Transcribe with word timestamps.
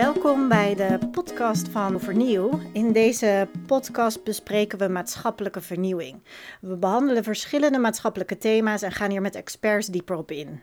Welkom 0.00 0.48
bij 0.48 0.74
de 0.74 0.98
podcast 1.10 1.68
van 1.68 2.00
Vernieuw. 2.00 2.60
In 2.72 2.92
deze 2.92 3.48
podcast 3.66 4.24
bespreken 4.24 4.78
we 4.78 4.88
maatschappelijke 4.88 5.60
vernieuwing. 5.60 6.22
We 6.60 6.76
behandelen 6.76 7.24
verschillende 7.24 7.78
maatschappelijke 7.78 8.38
thema's 8.38 8.82
en 8.82 8.92
gaan 8.92 9.10
hier 9.10 9.20
met 9.20 9.34
experts 9.34 9.86
dieper 9.86 10.16
op 10.16 10.30
in. 10.30 10.60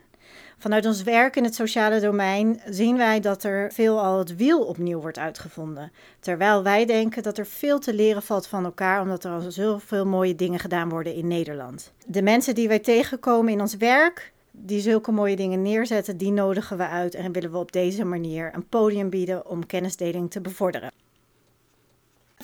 Vanuit 0.58 0.86
ons 0.86 1.02
werk 1.02 1.36
in 1.36 1.44
het 1.44 1.54
sociale 1.54 2.00
domein 2.00 2.60
zien 2.68 2.96
wij 2.96 3.20
dat 3.20 3.44
er 3.44 3.72
veelal 3.72 4.18
het 4.18 4.36
wiel 4.36 4.64
opnieuw 4.64 5.00
wordt 5.00 5.18
uitgevonden. 5.18 5.92
Terwijl 6.20 6.62
wij 6.62 6.84
denken 6.84 7.22
dat 7.22 7.38
er 7.38 7.46
veel 7.46 7.78
te 7.78 7.94
leren 7.94 8.22
valt 8.22 8.46
van 8.46 8.64
elkaar, 8.64 9.00
omdat 9.00 9.24
er 9.24 9.30
al 9.30 9.50
zoveel 9.50 10.06
mooie 10.06 10.34
dingen 10.34 10.58
gedaan 10.58 10.88
worden 10.88 11.14
in 11.14 11.26
Nederland. 11.26 11.92
De 12.06 12.22
mensen 12.22 12.54
die 12.54 12.68
wij 12.68 12.78
tegenkomen 12.78 13.52
in 13.52 13.60
ons 13.60 13.76
werk, 13.76 14.32
die 14.60 14.80
zulke 14.80 15.12
mooie 15.12 15.36
dingen 15.36 15.62
neerzetten, 15.62 16.16
die 16.16 16.32
nodigen 16.32 16.76
we 16.76 16.88
uit 16.88 17.14
en 17.14 17.32
willen 17.32 17.50
we 17.50 17.58
op 17.58 17.72
deze 17.72 18.04
manier 18.04 18.50
een 18.54 18.68
podium 18.68 19.10
bieden 19.10 19.46
om 19.46 19.66
kennisdeling 19.66 20.30
te 20.30 20.40
bevorderen. 20.40 20.90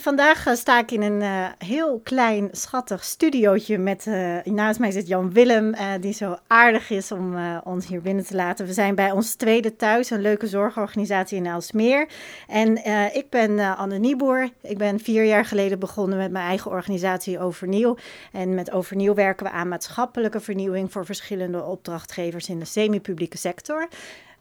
Vandaag 0.01 0.47
eh, 0.47 0.55
sta 0.55 0.79
ik 0.79 0.91
in 0.91 1.03
een 1.03 1.21
uh, 1.21 1.47
heel 1.59 2.01
klein, 2.01 2.49
schattig 2.53 3.05
studiootje 3.05 3.79
met, 3.79 4.07
uh, 4.07 4.43
naast 4.45 4.79
mij 4.79 4.91
zit 4.91 5.07
Jan 5.07 5.33
Willem, 5.33 5.75
die 6.01 6.13
zo 6.13 6.37
aardig 6.47 6.91
is 6.91 7.13
om 7.13 7.37
ons 7.65 7.87
hier 7.87 8.01
binnen 8.01 8.25
te 8.25 8.35
laten. 8.35 8.67
We 8.67 8.73
zijn 8.73 8.95
bij 8.95 9.11
ons 9.11 9.35
tweede 9.35 9.77
thuis, 9.77 10.11
een 10.11 10.21
leuke 10.21 10.47
zorgorganisatie 10.47 11.37
in 11.37 11.47
Elsmeer. 11.47 12.09
En 12.49 12.85
ik 13.15 13.27
ben 13.31 13.77
Anne 13.77 13.99
Nieboer. 13.99 14.51
Ik 14.63 14.79
ben 14.79 15.01
vier 15.01 15.25
jaar 15.25 15.45
geleden 15.45 15.79
begonnen 15.79 16.19
met 16.19 16.31
mijn 16.31 16.47
eigen 16.47 16.71
organisatie 16.71 17.39
Overnieuw. 17.39 17.97
En 18.33 18.55
met 18.55 18.71
Overnieuw 18.71 19.15
werken 19.15 19.47
we 19.47 19.53
aan 19.53 19.69
maatschappelijke 19.69 20.41
vernieuwing 20.41 20.93
voor 20.93 21.07
verschillende 21.07 21.63
opdrachtgevers 21.63 22.49
in 22.49 22.59
de 22.59 22.65
semi-publieke 22.65 23.39
sector. 23.39 23.89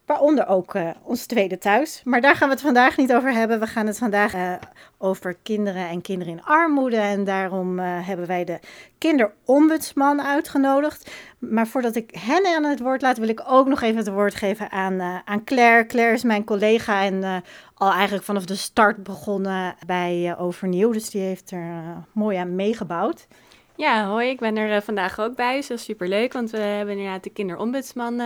Waaronder 0.05 0.47
ook 0.47 0.75
uh, 0.75 0.89
ons 1.03 1.25
tweede 1.25 1.57
thuis. 1.57 2.01
Maar 2.03 2.21
daar 2.21 2.35
gaan 2.35 2.47
we 2.47 2.53
het 2.53 2.63
vandaag 2.63 2.97
niet 2.97 3.13
over 3.13 3.33
hebben. 3.33 3.59
We 3.59 3.67
gaan 3.67 3.87
het 3.87 3.97
vandaag 3.97 4.35
uh, 4.35 4.53
over 4.97 5.35
kinderen 5.43 5.87
en 5.87 6.01
kinderen 6.01 6.33
in 6.33 6.43
armoede. 6.43 6.97
En 6.97 7.23
daarom 7.23 7.79
uh, 7.79 7.85
hebben 8.07 8.27
wij 8.27 8.43
de 8.43 8.59
kinderombudsman 8.97 10.21
uitgenodigd. 10.21 11.11
Maar 11.39 11.67
voordat 11.67 11.95
ik 11.95 12.15
hen 12.19 12.55
aan 12.55 12.63
het 12.63 12.79
woord 12.79 13.01
laat, 13.01 13.17
wil 13.17 13.27
ik 13.27 13.43
ook 13.47 13.67
nog 13.67 13.81
even 13.81 13.97
het 13.97 14.07
woord 14.07 14.35
geven 14.35 14.71
aan, 14.71 15.01
aan 15.25 15.43
Claire. 15.43 15.85
Claire 15.85 16.13
is 16.13 16.23
mijn 16.23 16.43
collega 16.43 17.03
en 17.03 17.43
al 17.73 17.91
eigenlijk 17.91 18.25
vanaf 18.25 18.45
de 18.45 18.55
start 18.55 19.03
begonnen 19.03 19.75
bij 19.85 20.35
Overnieuw. 20.37 20.91
Dus 20.91 21.09
die 21.09 21.21
heeft 21.21 21.51
er 21.51 21.83
mooi 22.11 22.37
aan 22.37 22.55
meegebouwd. 22.55 23.27
Ja, 23.75 24.07
hoi, 24.07 24.29
ik 24.29 24.39
ben 24.39 24.57
er 24.57 24.81
vandaag 24.81 25.19
ook 25.19 25.35
bij. 25.35 25.55
Dus 25.55 25.67
dat 25.67 25.77
is 25.77 25.83
superleuk, 25.83 26.33
want 26.33 26.51
we 26.51 26.57
hebben 26.57 26.97
inderdaad 26.97 27.23
de 27.23 27.29
kinderombudsman 27.29 28.17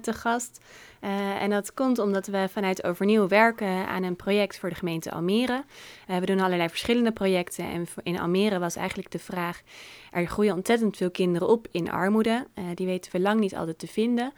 te 0.00 0.12
gast. 0.12 0.60
Uh, 1.06 1.42
en 1.42 1.50
dat 1.50 1.74
komt 1.74 1.98
omdat 1.98 2.26
we 2.26 2.48
vanuit 2.50 2.84
Overnieuw 2.84 3.28
werken 3.28 3.86
aan 3.86 4.02
een 4.02 4.16
project 4.16 4.58
voor 4.58 4.68
de 4.68 4.74
gemeente 4.74 5.10
Almere. 5.10 5.64
Uh, 6.10 6.16
we 6.16 6.26
doen 6.26 6.40
allerlei 6.40 6.68
verschillende 6.68 7.12
projecten. 7.12 7.64
En 7.64 7.86
in 8.02 8.20
Almere 8.20 8.58
was 8.58 8.76
eigenlijk 8.76 9.10
de 9.10 9.18
vraag: 9.18 9.62
er 10.10 10.26
groeien 10.26 10.54
ontzettend 10.54 10.96
veel 10.96 11.10
kinderen 11.10 11.48
op 11.48 11.66
in 11.70 11.90
armoede. 11.90 12.46
Uh, 12.54 12.64
die 12.74 12.86
weten 12.86 13.12
we 13.12 13.20
lang 13.20 13.40
niet 13.40 13.56
altijd 13.56 13.78
te 13.78 13.86
vinden 13.86 14.32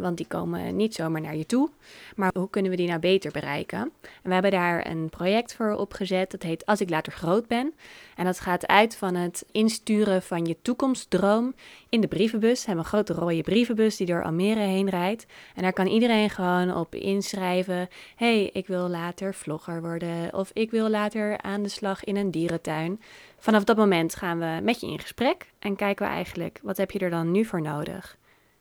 want 0.00 0.16
die 0.16 0.26
komen 0.26 0.76
niet 0.76 0.94
zomaar 0.94 1.20
naar 1.20 1.36
je 1.36 1.46
toe. 1.46 1.70
Maar 2.16 2.30
hoe 2.34 2.50
kunnen 2.50 2.70
we 2.70 2.76
die 2.76 2.88
nou 2.88 3.00
beter 3.00 3.32
bereiken? 3.32 3.78
En 4.02 4.22
we 4.22 4.32
hebben 4.32 4.50
daar 4.50 4.86
een 4.86 5.08
project 5.08 5.54
voor 5.54 5.72
opgezet, 5.72 6.30
dat 6.30 6.42
heet 6.42 6.66
Als 6.66 6.80
ik 6.80 6.90
later 6.90 7.12
groot 7.12 7.46
ben. 7.46 7.74
En 8.16 8.24
dat 8.24 8.40
gaat 8.40 8.66
uit 8.66 8.96
van 8.96 9.14
het 9.14 9.44
insturen 9.52 10.22
van 10.22 10.44
je 10.44 10.56
toekomstdroom 10.62 11.54
in 11.88 12.00
de 12.00 12.06
brievenbus. 12.06 12.60
We 12.60 12.66
hebben 12.66 12.84
een 12.84 12.90
grote 12.90 13.12
rode 13.12 13.42
brievenbus 13.42 13.96
die 13.96 14.06
door 14.06 14.24
Almere 14.24 14.60
heen 14.60 14.88
rijdt. 14.88 15.26
En 15.54 15.62
daar 15.62 15.72
kan 15.72 15.86
iedereen 15.86 16.30
gewoon 16.30 16.76
op 16.76 16.94
inschrijven: 16.94 17.88
hey, 18.16 18.50
ik 18.52 18.66
wil 18.66 18.88
later 18.88 19.34
vlogger 19.34 19.80
worden. 19.80 20.34
Of 20.34 20.50
ik 20.52 20.70
wil 20.70 20.88
later 20.88 21.40
aan 21.40 21.62
de 21.62 21.68
slag 21.68 22.04
in 22.04 22.16
een 22.16 22.30
dierentuin. 22.30 23.00
Vanaf 23.38 23.64
dat 23.64 23.76
moment 23.76 24.14
gaan 24.14 24.38
we 24.38 24.60
met 24.62 24.80
je 24.80 24.86
in 24.86 24.98
gesprek 24.98 25.46
en 25.58 25.76
kijken 25.76 26.06
we 26.06 26.12
eigenlijk: 26.12 26.60
wat 26.62 26.76
heb 26.76 26.90
je 26.90 26.98
er 26.98 27.10
dan 27.10 27.30
nu 27.30 27.44
voor 27.44 27.62
nodig? 27.62 28.16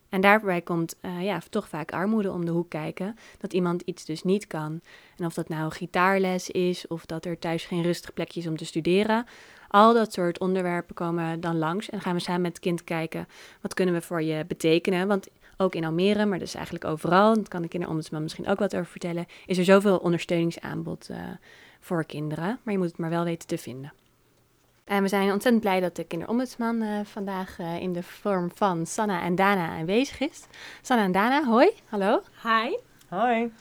En 0.09 0.21
daarbij 0.21 0.61
komt 0.61 0.95
uh, 1.01 1.23
ja, 1.23 1.41
toch 1.49 1.69
vaak 1.69 1.91
armoede 1.91 2.31
om 2.31 2.45
de 2.45 2.51
hoek 2.51 2.69
kijken. 2.69 3.16
Dat 3.38 3.53
iemand 3.53 3.81
iets 3.81 4.05
dus 4.05 4.23
niet 4.23 4.47
kan. 4.47 4.81
En 5.17 5.25
of 5.25 5.33
dat 5.33 5.49
nou 5.49 5.71
gitaarles 5.71 6.49
is, 6.49 6.88
of 6.88 7.05
dat 7.05 7.25
er 7.25 7.39
thuis 7.39 7.66
geen 7.66 7.83
rustig 7.83 8.13
plekje 8.13 8.39
is 8.39 8.47
om 8.47 8.57
te 8.57 8.66
studeren. 8.66 9.25
Al 9.67 9.93
dat 9.93 10.13
soort 10.13 10.39
onderwerpen 10.39 10.95
komen 10.95 11.39
dan 11.39 11.57
langs. 11.57 11.89
En 11.89 12.01
gaan 12.01 12.13
we 12.13 12.19
samen 12.19 12.41
met 12.41 12.51
het 12.51 12.59
kind 12.59 12.83
kijken, 12.83 13.27
wat 13.61 13.73
kunnen 13.73 13.93
we 13.93 14.01
voor 14.01 14.21
je 14.21 14.45
betekenen? 14.47 15.07
Want 15.07 15.27
ook 15.57 15.75
in 15.75 15.85
Almere, 15.85 16.25
maar 16.25 16.39
dus 16.39 16.53
eigenlijk 16.53 16.85
overal, 16.85 17.33
dat 17.33 17.47
kan 17.47 17.61
de 17.61 17.67
kinderombudsman 17.67 18.22
misschien 18.22 18.47
ook 18.47 18.59
wat 18.59 18.75
over 18.75 18.85
vertellen, 18.85 19.25
is 19.45 19.57
er 19.57 19.66
zoveel 19.66 19.97
ondersteuningsaanbod 19.97 21.09
uh, 21.11 21.17
voor 21.79 22.05
kinderen. 22.05 22.59
Maar 22.63 22.73
je 22.73 22.79
moet 22.79 22.87
het 22.87 22.97
maar 22.97 23.09
wel 23.09 23.23
weten 23.23 23.47
te 23.47 23.57
vinden. 23.57 23.93
En 24.85 25.01
we 25.01 25.07
zijn 25.07 25.31
ontzettend 25.31 25.62
blij 25.62 25.79
dat 25.79 25.96
de 25.96 26.03
kinderombudsman 26.03 26.81
uh, 26.81 27.00
vandaag 27.03 27.59
uh, 27.59 27.81
in 27.81 27.94
de 27.94 28.03
vorm 28.03 28.51
van 28.53 28.85
Sanna 28.85 29.22
en 29.22 29.35
Dana 29.35 29.68
aanwezig 29.69 30.19
is. 30.19 30.46
Sanna 30.81 31.03
en 31.03 31.12
Dana, 31.12 31.44
hoi, 31.44 31.72
hallo. 31.85 32.22
Hi. 32.44 32.75
Hoi. 33.07 33.51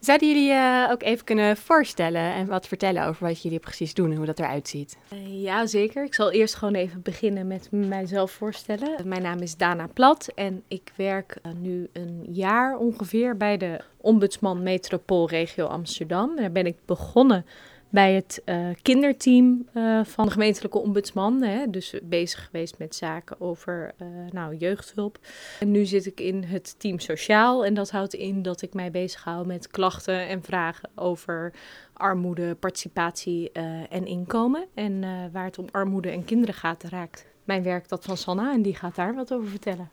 Zouden 0.00 0.28
jullie 0.28 0.50
uh, 0.50 0.88
ook 0.90 1.02
even 1.02 1.24
kunnen 1.24 1.56
voorstellen 1.56 2.32
en 2.32 2.46
wat 2.46 2.66
vertellen 2.66 3.06
over 3.06 3.26
wat 3.26 3.42
jullie 3.42 3.58
precies 3.58 3.94
doen 3.94 4.10
en 4.10 4.16
hoe 4.16 4.26
dat 4.26 4.38
eruit 4.38 4.68
ziet? 4.68 4.98
ja, 5.26 5.66
zeker. 5.66 6.04
Ik 6.04 6.14
zal 6.14 6.30
eerst 6.30 6.54
gewoon 6.54 6.74
even 6.74 7.02
beginnen 7.02 7.46
met 7.46 7.68
mijzelf 7.70 8.30
voorstellen. 8.30 9.08
Mijn 9.08 9.22
naam 9.22 9.38
is 9.38 9.56
Dana 9.56 9.86
Plat 9.86 10.28
en 10.34 10.62
ik 10.68 10.92
werk 10.96 11.36
nu 11.56 11.88
een 11.92 12.26
jaar 12.30 12.76
ongeveer 12.76 13.36
bij 13.36 13.56
de 13.56 13.80
Ombudsman 13.96 14.62
Metropoolregio 14.62 15.66
Amsterdam. 15.66 16.36
Daar 16.36 16.52
ben 16.52 16.66
ik 16.66 16.76
begonnen 16.84 17.44
bij 17.90 18.14
het 18.14 18.42
uh, 18.44 18.68
kinderteam 18.82 19.68
uh, 19.74 20.04
van 20.04 20.24
de 20.24 20.30
gemeentelijke 20.30 20.78
ombudsman. 20.78 21.42
Hè, 21.42 21.70
dus 21.70 21.94
bezig 22.02 22.44
geweest 22.44 22.78
met 22.78 22.94
zaken 22.94 23.40
over 23.40 23.94
uh, 24.02 24.06
nou, 24.30 24.56
jeugdhulp. 24.56 25.18
En 25.60 25.70
nu 25.70 25.84
zit 25.84 26.06
ik 26.06 26.20
in 26.20 26.42
het 26.44 26.74
team 26.78 26.98
sociaal. 26.98 27.64
En 27.64 27.74
dat 27.74 27.90
houdt 27.90 28.14
in 28.14 28.42
dat 28.42 28.62
ik 28.62 28.74
mij 28.74 28.90
bezighoud 28.90 29.46
met 29.46 29.68
klachten 29.68 30.28
en 30.28 30.42
vragen 30.42 30.90
over 30.94 31.52
armoede, 31.92 32.54
participatie 32.54 33.52
en 33.88 34.06
inkomen. 34.06 34.66
En 34.74 35.04
waar 35.32 35.44
het 35.44 35.58
om 35.58 35.66
armoede 35.70 36.10
en 36.10 36.24
kinderen 36.24 36.54
gaat, 36.54 36.82
raakt 36.82 37.26
mijn 37.44 37.62
werk 37.62 37.88
dat 37.88 38.04
van 38.04 38.16
Sanna. 38.16 38.52
En 38.52 38.62
die 38.62 38.74
gaat 38.74 38.94
daar 38.94 39.14
wat 39.14 39.32
over 39.32 39.48
vertellen. 39.48 39.90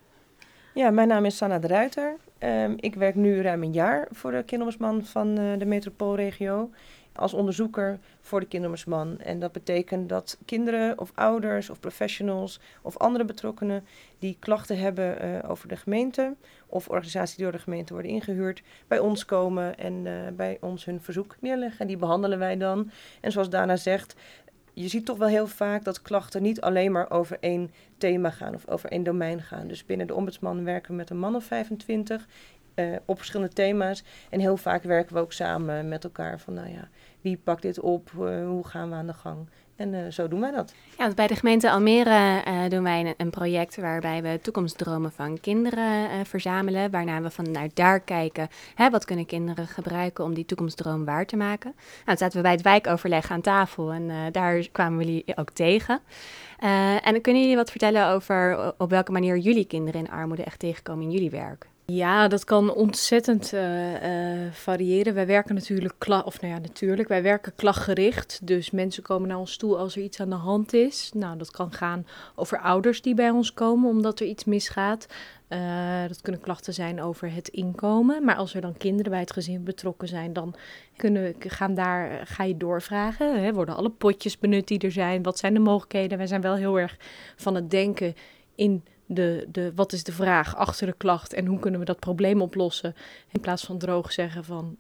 Ja, 0.74 0.90
mijn 0.90 1.08
naam 1.08 1.26
is 1.26 1.38
Sanna 1.38 1.60
de 1.60 1.68
Ruiter. 1.68 2.16
Um, 2.40 2.76
ik 2.80 2.96
werk 2.96 3.16
nu 3.16 3.42
ruim 3.42 3.64
een 3.64 3.74
jaar 3.74 4.08
voor 4.12 4.32
de 4.32 4.44
kinderombudsman 4.44 5.06
van 5.06 5.36
de 5.36 5.66
metropoolregio 5.66 6.70
als 7.18 7.34
onderzoeker 7.34 8.00
voor 8.22 8.40
de 8.40 8.46
kinderombudsman. 8.46 9.20
En 9.20 9.40
dat 9.40 9.52
betekent 9.52 10.10
dat 10.10 10.38
kinderen 10.46 11.00
of 11.00 11.12
ouders 11.16 11.70
of 11.70 11.80
professionals 11.80 12.60
of 12.82 12.98
andere 12.98 13.26
betrokkenen 13.26 13.86
die 14.20 14.38
klachten 14.40 14.78
hebben 14.78 15.26
uh, 15.26 15.50
over 15.50 15.68
de 15.68 15.76
gemeente 15.76 16.36
of 16.68 16.88
organisaties 16.88 17.36
die 17.36 17.44
door 17.44 17.54
de 17.54 17.60
gemeente 17.60 17.94
worden 17.94 18.12
ingehuurd, 18.12 18.64
bij 18.88 19.00
ons 19.00 19.26
komen 19.26 19.78
en 19.78 20.06
uh, 20.06 20.14
bij 20.34 20.58
ons 20.62 20.86
hun 20.86 21.02
verzoek 21.02 21.36
neerleggen. 21.40 21.80
En 21.80 21.88
die 21.88 21.98
behandelen 21.98 22.40
wij 22.40 22.58
dan. 22.58 22.92
En 23.22 23.32
zoals 23.32 23.50
Dana 23.50 23.76
zegt, 23.76 24.16
je 24.74 24.88
ziet 24.88 25.06
toch 25.06 25.18
wel 25.18 25.28
heel 25.28 25.48
vaak 25.48 25.84
dat 25.84 26.02
klachten 26.02 26.42
niet 26.42 26.62
alleen 26.62 26.92
maar 26.92 27.12
over 27.12 27.38
één 27.40 27.72
thema 27.98 28.30
gaan 28.30 28.54
of 28.54 28.68
over 28.68 28.90
één 28.90 29.04
domein 29.04 29.42
gaan. 29.42 29.68
Dus 29.68 29.86
binnen 29.86 30.08
de 30.08 30.14
ombudsman 30.14 30.64
werken 30.64 30.92
we 30.92 30.98
met 30.98 31.10
een 31.10 31.20
man 31.20 31.36
of 31.36 31.44
25 31.44 32.28
uh, 32.80 32.96
op 33.06 33.18
verschillende 33.18 33.54
thema's. 33.54 34.04
En 34.30 34.40
heel 34.40 34.58
vaak 34.58 34.84
werken 34.84 35.16
we 35.16 35.22
ook 35.22 35.34
samen 35.34 35.88
met 35.88 36.04
elkaar 36.04 36.40
van, 36.40 36.54
nou 36.54 36.70
ja, 36.70 36.88
wie 37.22 37.38
pakt 37.44 37.62
dit 37.62 37.80
op, 37.80 38.12
uh, 38.20 38.46
hoe 38.48 38.68
gaan 38.68 38.90
we 38.90 38.96
aan 38.96 39.08
de 39.08 39.14
gang? 39.14 39.50
En 39.76 39.94
uh, 39.94 40.00
zo 40.10 40.28
doen 40.28 40.40
wij 40.40 40.52
dat. 40.52 40.74
Ja, 40.98 41.14
bij 41.14 41.28
de 41.28 41.36
gemeente 41.36 41.72
Almere 41.72 42.42
doen 42.70 42.84
wij 42.84 43.00
een, 43.00 43.14
een, 43.18 43.30
project 43.30 43.76
waarbij 43.76 44.22
we 44.22 44.40
toekomstdromen 44.42 45.12
van 45.12 45.40
kinderen 45.40 46.26
verzamelen. 46.26 46.92
Waarna 46.92 47.22
we 47.22 47.30
vanuit 47.30 47.76
daar 47.76 48.00
kijken, 48.00 48.48
hè, 48.76 48.90
wat 48.90 49.06
kunnen 49.06 49.26
kinderen 49.26 49.68
gebruiken 49.68 50.24
om 50.24 50.34
die 50.34 50.46
toekomstdroom 50.46 51.06
waar 51.06 51.26
te 51.26 51.36
maken. 51.36 51.74
Nou, 51.76 52.06
toen 52.06 52.18
zaten 52.18 52.38
we 52.38 52.42
bij 52.42 52.52
het 52.52 52.62
wijkoverleg 52.62 53.32
aan 53.32 53.42
tafel 53.42 53.92
en 53.92 54.32
daar 54.32 54.68
kwamen 54.72 55.06
jullie 55.06 55.38
ook 55.38 55.50
tegen. 55.50 56.00
en 57.04 57.22
kunnen 57.22 57.42
jullie 57.42 57.56
wat 57.56 57.72
vertellen 57.72 58.08
over 58.08 58.74
op 58.78 58.90
welke 58.90 59.12
manier 59.12 59.38
jullie 59.38 59.66
kinderen 59.66 60.02
in 60.02 60.12
armoede 60.12 60.44
echt 60.44 60.60
tegenkomen 60.60 61.04
in 61.04 61.12
jullie 61.12 61.30
werk? 61.30 61.68
Ja, 61.94 62.28
dat 62.28 62.44
kan 62.44 62.74
ontzettend 62.74 63.54
uh, 63.54 63.94
uh, 63.94 64.52
variëren. 64.52 65.14
Wij 65.14 65.26
werken 65.26 65.56
natuurlijk, 65.56 66.08
of 66.08 66.42
nou 66.42 66.54
ja, 66.54 66.60
natuurlijk, 66.60 67.08
wij 67.08 67.22
werken 67.22 67.56
klachtgericht. 67.56 68.40
Dus 68.44 68.72
mensen 68.72 69.04
komen 69.04 69.28
naar 69.28 69.38
ons 69.38 69.58
toe 69.58 69.76
als 69.78 69.96
er 69.96 70.02
iets 70.02 70.20
aan 70.20 70.30
de 70.30 70.36
hand 70.36 70.74
is. 70.74 71.12
Nou, 71.14 71.38
dat 71.38 71.52
kan 71.52 71.72
gaan 71.72 72.08
over 72.36 72.60
ouders 72.60 73.02
die 73.02 73.14
bij 73.14 73.30
ons 73.30 73.54
komen 73.54 73.90
omdat 73.90 74.20
er 74.20 74.28
iets 74.28 74.46
misgaat. 74.46 75.08
Uh, 75.50 76.08
dat 76.08 76.22
kunnen 76.22 76.42
klachten 76.42 76.74
zijn 76.74 77.02
over 77.02 77.34
het 77.34 77.48
inkomen. 77.48 78.24
Maar 78.24 78.36
als 78.36 78.54
er 78.54 78.62
dan 78.62 78.78
kinderen 78.78 79.12
bij 79.12 79.22
het 79.22 79.34
gezin 79.34 79.64
betrokken 79.64 80.08
zijn, 80.08 80.34
dan 80.34 80.56
kunnen, 80.96 81.36
gaan 81.40 81.74
daar, 81.74 82.22
ga 82.28 82.44
je 82.44 82.58
doorvragen. 82.58 83.44
Hè? 83.44 83.54
Worden 83.54 83.76
alle 83.76 83.90
potjes 83.90 84.40
benut 84.40 84.68
die 84.68 84.80
er 84.80 84.92
zijn? 84.92 85.24
Wat 85.24 85.38
zijn 85.38 85.54
de 85.54 85.60
mogelijkheden? 85.60 86.18
Wij 86.18 86.28
zijn 86.28 86.42
wel 86.42 86.56
heel 86.56 86.80
erg 86.80 86.98
van 87.36 87.56
het 87.56 87.70
denken 87.70 88.16
in 88.56 88.84
de, 89.08 89.48
de, 89.52 89.72
wat 89.76 89.94
is 89.94 90.04
de 90.04 90.12
vraag 90.12 90.56
achter 90.56 90.88
de 90.88 90.94
klacht 90.98 91.34
en 91.34 91.46
hoe 91.46 91.60
kunnen 91.60 91.80
we 91.80 91.86
dat 91.86 92.00
probleem 92.00 92.42
oplossen. 92.42 92.96
In 93.32 93.42
plaats 93.42 93.66
van 93.66 93.78
droog 93.78 94.12
zeggen 94.12 94.44
van 94.44 94.78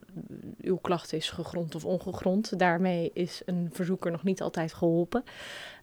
uw 0.61 0.77
klacht 0.77 1.13
is 1.13 1.29
gegrond 1.29 1.75
of 1.75 1.85
ongegrond. 1.85 2.59
Daarmee 2.59 3.11
is 3.13 3.41
een 3.45 3.69
verzoeker 3.71 4.11
nog 4.11 4.23
niet 4.23 4.41
altijd 4.41 4.73
geholpen. 4.73 5.23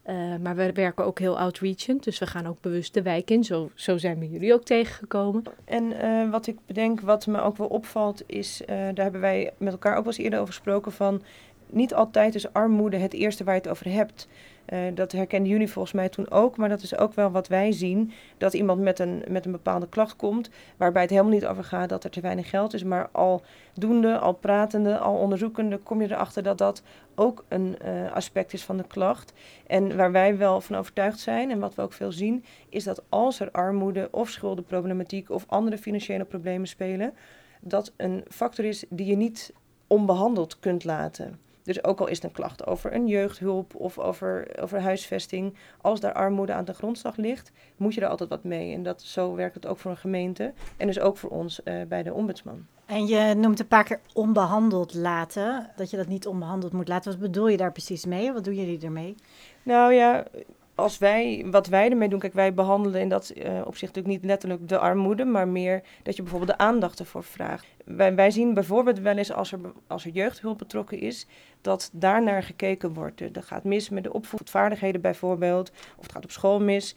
Uh, 0.07 0.37
maar 0.43 0.57
we 0.57 0.73
werken 0.73 1.05
ook 1.05 1.19
heel 1.19 1.39
outreachend, 1.39 2.05
dus 2.05 2.19
we 2.19 2.27
gaan 2.27 2.47
ook 2.47 2.61
bewust 2.61 2.95
de 2.95 3.03
wijk 3.03 3.31
in. 3.31 3.45
Zo, 3.45 3.71
zo 3.75 3.99
zijn 3.99 4.19
we 4.19 4.29
jullie 4.29 4.55
ook 4.55 4.65
tegengekomen. 4.65 5.43
En 5.65 5.85
uh, 5.85 6.31
wat 6.31 6.47
ik 6.47 6.57
bedenk, 6.67 7.01
wat 7.01 7.27
me 7.27 7.41
ook 7.41 7.57
wel 7.57 7.67
opvalt, 7.67 8.23
is, 8.27 8.61
uh, 8.61 8.67
daar 8.69 9.05
hebben 9.05 9.21
wij 9.21 9.53
met 9.59 9.73
elkaar 9.73 9.97
ook 9.97 10.05
wel 10.05 10.13
eens 10.13 10.23
eerder 10.23 10.41
over 10.41 10.55
gesproken, 10.55 10.93
van 10.93 11.23
niet 11.67 11.95
altijd 11.95 12.35
is 12.35 12.53
armoede 12.53 12.97
het 12.97 13.13
eerste 13.13 13.45
waar 13.45 13.55
je 13.55 13.61
het 13.61 13.71
over 13.71 13.91
hebt. 13.91 14.29
Uh, 14.73 14.79
dat 14.95 15.13
herkenden 15.13 15.51
jullie 15.51 15.71
volgens 15.71 15.95
mij 15.95 16.09
toen 16.09 16.31
ook, 16.31 16.57
maar 16.57 16.69
dat 16.69 16.83
is 16.83 16.99
ook 16.99 17.15
wel 17.15 17.31
wat 17.31 17.49
wij 17.49 17.73
zien. 17.73 18.13
Dat 18.39 18.55
iemand 18.55 18.81
met 18.81 18.99
een, 18.99 19.25
met 19.29 19.45
een 19.47 19.53
bepaalde 19.53 19.89
klacht 19.89 20.17
komt, 20.17 20.51
waarbij 20.77 21.03
het 21.03 21.11
helemaal 21.11 21.33
niet 21.33 21.47
over 21.47 21.65
gaat 21.65 21.89
dat 21.89 22.05
er 22.05 22.11
te 22.11 22.21
weinig 22.21 22.51
geld 22.51 22.75
is, 22.75 22.85
maar 22.85 23.09
al 23.13 23.43
doende, 23.75 24.19
al 24.19 24.33
pratende, 24.33 24.99
al 24.99 25.15
onderzoekende, 25.15 25.79
kom 25.79 26.01
je 26.01 26.11
erachter 26.11 26.43
dat 26.43 26.59
dat 26.59 26.83
ook 27.15 27.45
een 27.49 27.77
uh, 27.85 28.13
aspect 28.13 28.53
is 28.53 28.65
van 28.65 28.77
de 28.77 28.87
klacht. 28.87 29.33
En 29.67 29.97
waar 29.97 30.13
wij 30.13 30.37
wel 30.37 30.61
van 30.61 30.77
overtuigd 30.77 31.19
zijn, 31.19 31.51
en 31.51 31.59
wat 31.59 31.75
we 31.75 31.83
ook 31.83 31.93
veel 31.93 32.13
zien, 32.13 32.45
is 32.69 32.85
dat 32.85 33.03
als 33.09 33.41
er 33.41 33.51
armoede 33.51 34.09
of 34.11 34.29
schuldenproblematiek 34.29 35.31
of 35.31 35.45
andere 35.49 35.79
financiële 35.79 36.25
problemen 36.25 36.69
spelen, 36.69 37.15
dat 37.61 37.93
een 37.97 38.25
factor 38.29 38.65
is 38.65 38.85
die 38.89 39.07
je 39.07 39.17
niet 39.17 39.53
onbehandeld 39.87 40.59
kunt 40.59 40.85
laten. 40.85 41.44
Dus 41.65 41.85
ook 41.85 42.01
al 42.01 42.07
is 42.07 42.17
het 42.17 42.25
een 42.25 42.33
klacht 42.33 42.67
over 42.67 42.95
een 42.95 43.07
jeugdhulp 43.07 43.75
of 43.75 43.99
over, 43.99 44.49
over 44.61 44.81
huisvesting, 44.81 45.55
als 45.81 46.01
daar 46.01 46.13
armoede 46.13 46.53
aan 46.53 46.65
de 46.65 46.75
grondslag 46.75 47.17
ligt, 47.17 47.53
moet 47.77 47.95
je 47.95 48.01
er 48.01 48.09
altijd 48.09 48.29
wat 48.29 48.45
mee. 48.45 48.75
En 48.75 48.83
dat, 48.83 49.03
zo 49.03 49.35
werkt 49.35 49.55
het 49.55 49.67
ook 49.67 49.79
voor 49.79 49.91
een 49.91 49.97
gemeente 49.97 50.53
en 50.77 50.87
dus 50.87 51.01
ook 51.01 51.17
voor 51.17 51.31
ons 51.31 51.61
uh, 51.65 51.83
bij 51.89 52.03
de 52.03 52.13
ombudsman. 52.13 52.67
En 52.87 53.07
je 53.07 53.35
noemt 53.35 53.61
een 53.61 53.69
paar 53.69 53.85
keer 53.85 54.01
onbehandeld 54.13 54.95
laten, 54.95 55.71
dat 55.77 55.91
je 55.91 55.97
dat 55.97 56.07
niet 56.07 56.27
onbehandeld 56.27 56.73
moet 56.73 56.89
laten. 56.89 57.11
Wat 57.11 57.21
bedoel 57.21 57.49
je 57.49 57.57
daar 57.57 57.73
precies 57.73 58.05
mee? 58.05 58.33
Wat 58.33 58.45
doen 58.45 58.55
jullie 58.55 58.81
ermee? 58.81 59.15
Nou 59.63 59.93
ja, 59.93 60.25
als 60.75 60.99
wij, 60.99 61.47
wat 61.51 61.67
wij 61.67 61.91
ermee 61.91 62.09
doen, 62.09 62.19
kijk, 62.19 62.35
wij 62.35 62.55
behandelen 62.55 63.01
in 63.01 63.09
dat 63.09 63.33
uh, 63.37 63.45
opzicht 63.45 63.95
natuurlijk 63.95 64.15
niet 64.15 64.25
letterlijk 64.25 64.69
de 64.69 64.79
armoede, 64.79 65.25
maar 65.25 65.49
meer 65.49 65.83
dat 66.03 66.17
je 66.17 66.23
bijvoorbeeld 66.23 66.59
de 66.59 66.65
aandacht 66.65 66.99
ervoor 66.99 67.25
vraagt. 67.25 67.67
Wij, 67.85 68.15
wij 68.15 68.31
zien 68.31 68.55
bijvoorbeeld 68.55 68.99
wel 68.99 69.17
eens 69.17 69.33
als 69.33 69.53
er, 69.53 69.59
als 69.87 70.05
er 70.05 70.11
jeugdhulp 70.11 70.59
betrokken 70.59 70.99
is, 70.99 71.27
dat 71.61 71.91
daarnaar 71.93 72.43
gekeken 72.43 72.95
wordt. 72.95 73.21
Er 73.21 73.43
gaat 73.43 73.65
mis 73.65 73.89
met 73.89 74.05
de 74.05 74.13
opvoedvaardigheden 74.13 75.01
bijvoorbeeld, 75.01 75.71
of 75.97 76.03
het 76.03 76.13
gaat 76.13 76.25
op 76.25 76.31
school 76.31 76.61
mis. 76.61 76.97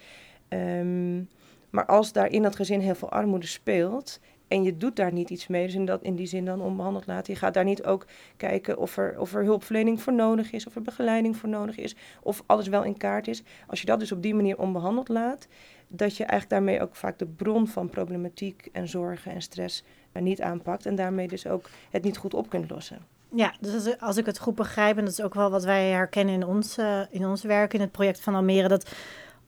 Um, 0.49 1.29
maar 1.69 1.85
als 1.85 2.11
daar 2.11 2.29
in 2.29 2.41
dat 2.41 2.55
gezin 2.55 2.79
heel 2.79 2.95
veel 2.95 3.09
armoede 3.09 3.47
speelt 3.47 4.19
en 4.47 4.63
je 4.63 4.77
doet 4.77 4.95
daar 4.95 5.13
niet 5.13 5.29
iets 5.29 5.47
mee, 5.47 5.65
dus 5.65 5.75
in, 5.75 5.85
dat, 5.85 6.01
in 6.01 6.15
die 6.15 6.27
zin 6.27 6.45
dan 6.45 6.61
onbehandeld 6.61 7.07
laten. 7.07 7.33
Je 7.33 7.39
gaat 7.39 7.53
daar 7.53 7.63
niet 7.63 7.83
ook 7.83 8.05
kijken 8.37 8.77
of 8.77 8.97
er, 8.97 9.19
of 9.19 9.33
er 9.33 9.43
hulpverlening 9.43 10.01
voor 10.01 10.13
nodig 10.13 10.51
is, 10.51 10.67
of 10.67 10.75
er 10.75 10.81
begeleiding 10.81 11.37
voor 11.37 11.49
nodig 11.49 11.77
is, 11.77 11.95
of 12.21 12.43
alles 12.45 12.67
wel 12.67 12.83
in 12.83 12.97
kaart 12.97 13.27
is. 13.27 13.43
Als 13.67 13.79
je 13.79 13.85
dat 13.85 13.99
dus 13.99 14.11
op 14.11 14.21
die 14.21 14.35
manier 14.35 14.57
onbehandeld 14.57 15.09
laat, 15.09 15.47
dat 15.87 16.17
je 16.17 16.23
eigenlijk 16.23 16.49
daarmee 16.49 16.81
ook 16.81 16.95
vaak 16.95 17.17
de 17.19 17.25
bron 17.25 17.67
van 17.67 17.89
problematiek 17.89 18.69
en 18.71 18.87
zorgen 18.87 19.31
en 19.31 19.41
stress 19.41 19.83
niet 20.19 20.41
aanpakt 20.41 20.85
en 20.85 20.95
daarmee 20.95 21.27
dus 21.27 21.47
ook 21.47 21.69
het 21.89 22.03
niet 22.03 22.17
goed 22.17 22.33
op 22.33 22.49
kunt 22.49 22.69
lossen. 22.69 22.97
Ja, 23.35 23.53
dus 23.59 23.99
als 23.99 24.17
ik 24.17 24.25
het 24.25 24.39
goed 24.39 24.55
begrijp, 24.55 24.97
en 24.97 25.03
dat 25.03 25.13
is 25.13 25.21
ook 25.21 25.33
wel 25.33 25.49
wat 25.49 25.63
wij 25.63 25.89
herkennen 25.89 26.33
in 26.33 26.45
ons, 26.45 26.77
uh, 26.77 27.01
in 27.09 27.25
ons 27.25 27.43
werk 27.43 27.73
in 27.73 27.81
het 27.81 27.91
project 27.91 28.19
van 28.19 28.35
Almere, 28.35 28.67
dat 28.67 28.95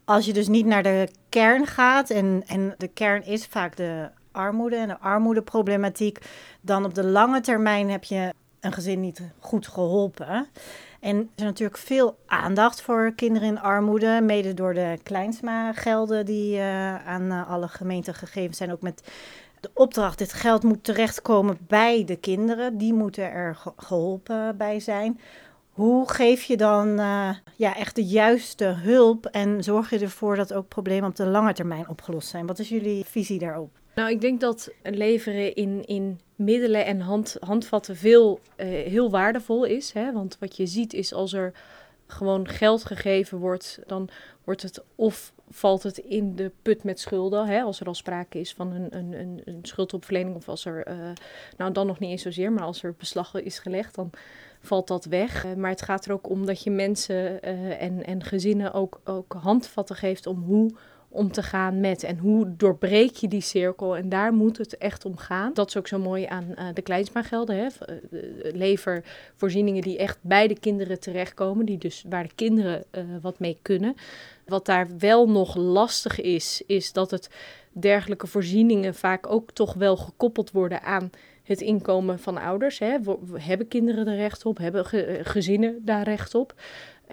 als 0.06 0.26
je 0.26 0.34
dus 0.34 0.48
niet 0.48 0.66
naar 0.66 0.84
de 0.84 1.10
kern 1.30 1.66
gaat, 1.66 2.10
en, 2.10 2.44
en 2.48 2.74
de 2.78 2.88
kern 2.88 3.26
is 3.26 3.46
vaak 3.46 3.76
de 3.76 4.10
armoede 4.40 4.76
en 4.76 4.88
de 4.88 5.00
armoedeproblematiek, 5.00 6.20
dan 6.62 6.86
op 6.86 6.94
de 6.94 7.04
lange 7.04 7.42
termijn 7.42 7.90
heb 7.90 8.04
je 8.04 8.34
een 8.60 8.74
gezin 8.74 9.00
niet 9.00 9.22
goed 9.40 9.68
geholpen. 9.68 10.48
En 11.00 11.16
er 11.18 11.28
is 11.36 11.44
natuurlijk 11.44 11.80
veel 11.80 12.18
aandacht 12.26 12.82
voor 12.82 13.14
kinderen 13.16 13.48
in 13.48 13.60
armoede, 13.60 14.22
mede 14.22 14.54
door 14.54 14.74
de 14.74 14.98
Kleinsma-gelden 15.04 16.26
die 16.26 16.58
uh, 16.58 17.08
aan 17.08 17.24
uh, 17.24 17.50
alle 17.50 17.68
gemeenten 17.68 18.14
gegeven 18.14 18.56
zijn, 18.56 18.72
ook 18.72 18.82
met 18.82 19.04
de 19.60 19.70
opdracht, 19.74 20.18
dit 20.18 20.34
geld 20.34 20.64
moet 20.64 20.84
terechtkomen 20.84 21.58
bij 21.68 22.06
de 22.06 22.16
kinderen. 22.16 22.78
Die 22.78 22.94
moeten 22.94 23.32
er 23.32 23.58
geholpen 23.78 24.58
bij 24.58 24.80
zijn. 24.80 25.20
Hoe 25.70 26.10
geef 26.10 26.44
je 26.44 26.58
dan 26.58 26.88
uh, 26.88 27.30
ja, 27.56 27.76
echt 27.76 27.96
de 27.96 28.06
juiste 28.06 28.66
hulp 28.66 29.26
en 29.26 29.64
zorg 29.64 29.90
je 29.90 30.00
ervoor 30.00 30.36
dat 30.36 30.54
ook 30.54 30.68
problemen 30.68 31.10
op 31.10 31.16
de 31.16 31.26
lange 31.26 31.54
termijn 31.54 31.90
opgelost 31.90 32.28
zijn? 32.28 32.46
Wat 32.46 32.60
is 32.60 32.70
jullie 32.70 33.06
visie 33.06 33.40
daarop? 33.40 33.70
Nou, 34.00 34.12
ik 34.12 34.22
denk 34.22 34.40
dat 34.40 34.72
leveren 34.84 35.56
in, 35.56 35.86
in 35.86 36.20
middelen 36.36 36.86
en 36.86 37.00
hand, 37.00 37.38
handvatten 37.40 37.96
veel, 37.96 38.40
uh, 38.58 38.66
heel 38.66 39.10
waardevol 39.10 39.64
is. 39.64 39.92
Hè? 39.92 40.12
Want 40.14 40.38
wat 40.40 40.58
je 40.58 40.66
ziet 40.66 40.94
is 40.94 41.14
als 41.14 41.34
er 41.34 41.54
gewoon 42.08 42.48
geld 42.48 42.86
gegeven 42.86 43.38
wordt, 43.38 43.80
dan 43.86 44.10
wordt 44.44 44.62
het 44.62 44.84
of 44.96 45.34
valt 45.50 45.84
het 45.84 45.98
in 45.98 46.36
de 46.36 46.52
put 46.62 46.84
met 46.84 47.00
schulden. 47.00 47.48
Hè, 47.48 47.62
als 47.62 47.80
er 47.80 47.88
al 47.88 47.94
sprake 47.94 48.40
is 48.40 48.54
van 48.54 48.72
een, 48.72 48.98
een, 48.98 49.14
een, 49.14 49.42
een 49.46 49.60
schuldopverlening 49.62 50.36
of 50.36 50.50
als 50.50 50.66
er, 50.66 50.88
uh, 50.88 51.10
nou 51.58 51.72
dan 51.72 51.88
nog 51.88 52.00
niet 52.00 52.12
eens 52.12 52.22
zozeer, 52.22 52.52
maar 52.52 52.64
als 52.64 52.84
er 52.84 52.96
beslag 52.98 53.34
is 53.34 53.60
gelegd, 53.60 53.96
dan 53.96 54.10
valt 54.62 54.88
dat 54.88 55.06
weg. 55.06 55.46
Uh, 55.46 55.54
maar 55.54 55.70
het 55.70 55.82
gaat 55.82 56.06
er 56.06 56.14
ook 56.14 56.30
om 56.30 56.46
dat 56.46 56.64
je 56.64 56.72
mensen 56.72 57.42
en, 57.80 58.06
en 58.06 58.24
gezinnen 58.24 58.74
ook, 58.74 59.02
ook 59.04 59.34
handvatten 59.34 59.96
geeft 59.96 60.28
om 60.28 60.44
hoe 60.44 60.72
om 61.10 61.32
te 61.32 61.44
gaan 61.44 61.80
met. 61.80 62.04
En 62.04 62.18
hoe 62.18 62.56
doorbreek 62.58 63.16
je 63.16 63.28
die 63.28 63.42
cirkel? 63.42 63.98
En 63.98 64.10
daar 64.10 64.34
moet 64.34 64.58
het 64.58 64.78
echt 64.78 65.06
om 65.06 65.18
gaan. 65.18 65.54
Dat 65.54 65.68
is 65.68 65.78
ook 65.78 65.88
zo 65.88 66.00
mooi 66.00 66.26
aan 66.26 66.46
uh, 66.56 66.68
de 66.74 66.82
Kleinsma-gelden. 66.82 67.56
Hè? 67.56 67.68
Levervoorzieningen 68.52 69.82
die 69.82 69.98
echt 69.98 70.18
bij 70.22 70.48
de 70.48 70.60
kinderen 70.60 71.00
terechtkomen. 71.00 71.66
Die 71.66 71.78
dus, 71.78 72.06
waar 72.10 72.24
de 72.24 72.36
kinderen 72.36 72.84
wat 73.22 73.40
mee 73.40 73.58
kunnen. 73.62 73.96
Wat 74.46 74.66
daar 74.66 74.88
wel 74.98 75.30
nog 75.30 75.56
lastig 75.56 76.22
is, 76.22 76.64
is 76.66 76.94
dat 76.94 77.12
het 77.12 77.30
dergelijke 77.72 78.28
voorzieningen 78.28 78.96
vaak 78.96 79.32
ook 79.32 79.52
toch 79.52 79.74
wel 79.74 79.98
gekoppeld 79.98 80.52
worden 80.52 80.82
aan 80.82 81.10
het 81.44 81.62
inkomen 81.62 82.20
van 82.20 82.38
ouders. 82.38 82.80
Hè. 82.80 82.98
Hebben 83.34 83.68
kinderen 83.68 84.08
er 84.08 84.16
recht 84.16 84.46
op? 84.46 84.58
Hebben 84.58 84.86
gezinnen 85.26 85.86
daar 85.86 86.04
recht 86.04 86.36
op? 86.36 86.54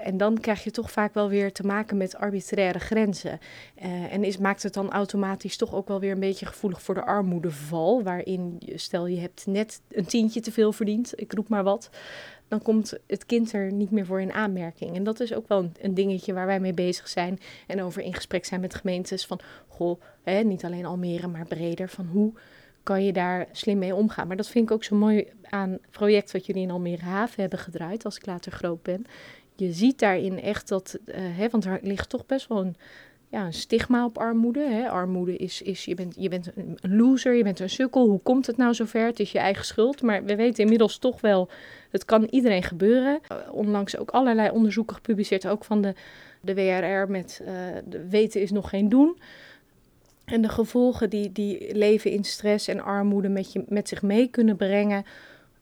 En 0.03 0.17
dan 0.17 0.41
krijg 0.41 0.65
je 0.65 0.71
toch 0.71 0.91
vaak 0.91 1.15
wel 1.15 1.29
weer 1.29 1.53
te 1.53 1.67
maken 1.67 1.97
met 1.97 2.17
arbitraire 2.17 2.79
grenzen. 2.79 3.39
Uh, 3.83 4.13
en 4.13 4.25
is, 4.25 4.37
maakt 4.37 4.63
het 4.63 4.75
dan 4.75 4.91
automatisch 4.91 5.57
toch 5.57 5.75
ook 5.75 5.89
wel 5.89 6.01
weer 6.01 6.13
een 6.13 6.21
beetje 6.21 6.47
gevoelig 6.47 6.83
voor 6.83 6.95
de 6.95 7.05
armoedeval. 7.05 8.03
Waarin, 8.03 8.63
stel 8.75 9.07
je 9.07 9.21
hebt 9.21 9.47
net 9.47 9.81
een 9.89 10.05
tientje 10.05 10.41
te 10.41 10.53
veel 10.53 10.73
verdiend, 10.73 11.21
ik 11.21 11.33
roep 11.33 11.49
maar 11.49 11.65
wat. 11.65 11.91
Dan 12.49 12.63
komt 12.63 12.99
het 13.07 13.27
kind 13.27 13.53
er 13.53 13.73
niet 13.73 13.91
meer 13.91 14.07
voor 14.07 14.21
in 14.21 14.33
aanmerking. 14.33 14.97
En 14.97 15.05
dat 15.05 15.21
is 15.21 15.35
ook 15.35 15.49
wel 15.49 15.71
een, 15.81 15.95
dingetje 15.95 16.33
waar 16.33 16.47
wij 16.47 16.61
mee 16.61 16.75
bezig 16.75 17.09
zijn. 17.09 17.39
En 17.67 17.83
over 17.83 18.03
in 18.03 18.15
gesprek 18.15 18.45
zijn 18.45 18.61
met 18.61 18.75
gemeentes. 18.75 19.27
Van 19.27 19.41
goh, 19.69 20.01
niet 20.45 20.65
alleen 20.65 20.87
Almere, 20.87 21.27
maar 21.27 21.47
breder. 21.47 21.89
Van 21.89 22.07
hoe 22.07 22.33
kan 22.83 23.05
je 23.05 23.13
daar 23.13 23.47
slim 23.53 23.79
mee 23.79 23.95
omgaan. 23.95 24.27
Maar 24.27 24.37
dat 24.37 24.49
vind 24.49 24.65
ik 24.65 24.75
ook 24.75 24.85
zo 24.85 24.97
mooi 24.97 25.27
aan 25.43 25.71
het 25.71 25.91
project 25.91 26.33
wat 26.33 26.47
jullie 26.47 26.63
in 26.63 26.71
Almere 26.71 27.05
Haven 27.05 27.41
hebben 27.41 27.59
gedraaid, 27.59 28.05
als 28.05 28.17
ik 28.17 28.27
later 28.27 28.53
groot 28.53 28.83
ben. 28.83 29.07
Je 29.57 29.73
ziet 29.73 29.99
daarin 29.99 30.41
echt 30.41 30.69
dat, 30.69 30.99
uh, 31.07 31.15
hè, 31.17 31.49
want 31.49 31.65
er 31.65 31.79
ligt 31.83 32.09
toch 32.09 32.27
best 32.27 32.49
wel 32.49 32.61
een, 32.61 32.77
ja, 33.29 33.45
een 33.45 33.53
stigma 33.53 34.05
op 34.05 34.19
armoede. 34.19 34.69
Hè. 34.69 34.89
Armoede 34.89 35.37
is, 35.37 35.63
is 35.63 35.85
je, 35.85 35.95
bent, 35.95 36.15
je 36.19 36.29
bent 36.29 36.51
een 36.55 36.97
loser, 36.97 37.35
je 37.35 37.43
bent 37.43 37.61
een 37.61 37.71
sukkel. 37.71 38.07
Hoe 38.07 38.21
komt 38.21 38.47
het 38.47 38.57
nou 38.57 38.75
zover? 38.75 39.07
Het 39.07 39.21
is 39.21 39.33
je 39.33 39.39
eigen 39.39 39.65
schuld. 39.65 40.03
Maar 40.03 40.25
we 40.25 40.37
weten 40.37 40.63
inmiddels 40.63 40.99
toch 40.99 41.21
wel, 41.21 41.49
het 41.91 42.05
kan 42.05 42.25
iedereen 42.25 42.63
gebeuren. 42.63 43.21
Uh, 43.33 43.37
onlangs 43.53 43.97
ook 43.97 44.11
allerlei 44.11 44.51
onderzoeken 44.51 44.97
gepubliceerd, 44.97 45.47
ook 45.47 45.65
van 45.65 45.81
de, 45.81 45.95
de 46.41 46.55
WRR 46.55 47.11
met 47.11 47.41
uh, 47.43 47.49
de 47.85 48.09
weten 48.09 48.41
is 48.41 48.51
nog 48.51 48.69
geen 48.69 48.89
doen. 48.89 49.19
En 50.25 50.43
de 50.43 50.49
gevolgen 50.49 51.11
die, 51.11 51.33
die 51.33 51.75
leven 51.75 52.11
in 52.11 52.25
stress 52.25 52.69
en 52.69 52.81
armoede 52.81 53.29
met, 53.29 53.53
je, 53.53 53.65
met 53.69 53.89
zich 53.89 54.03
mee 54.03 54.29
kunnen 54.29 54.57
brengen. 54.57 55.05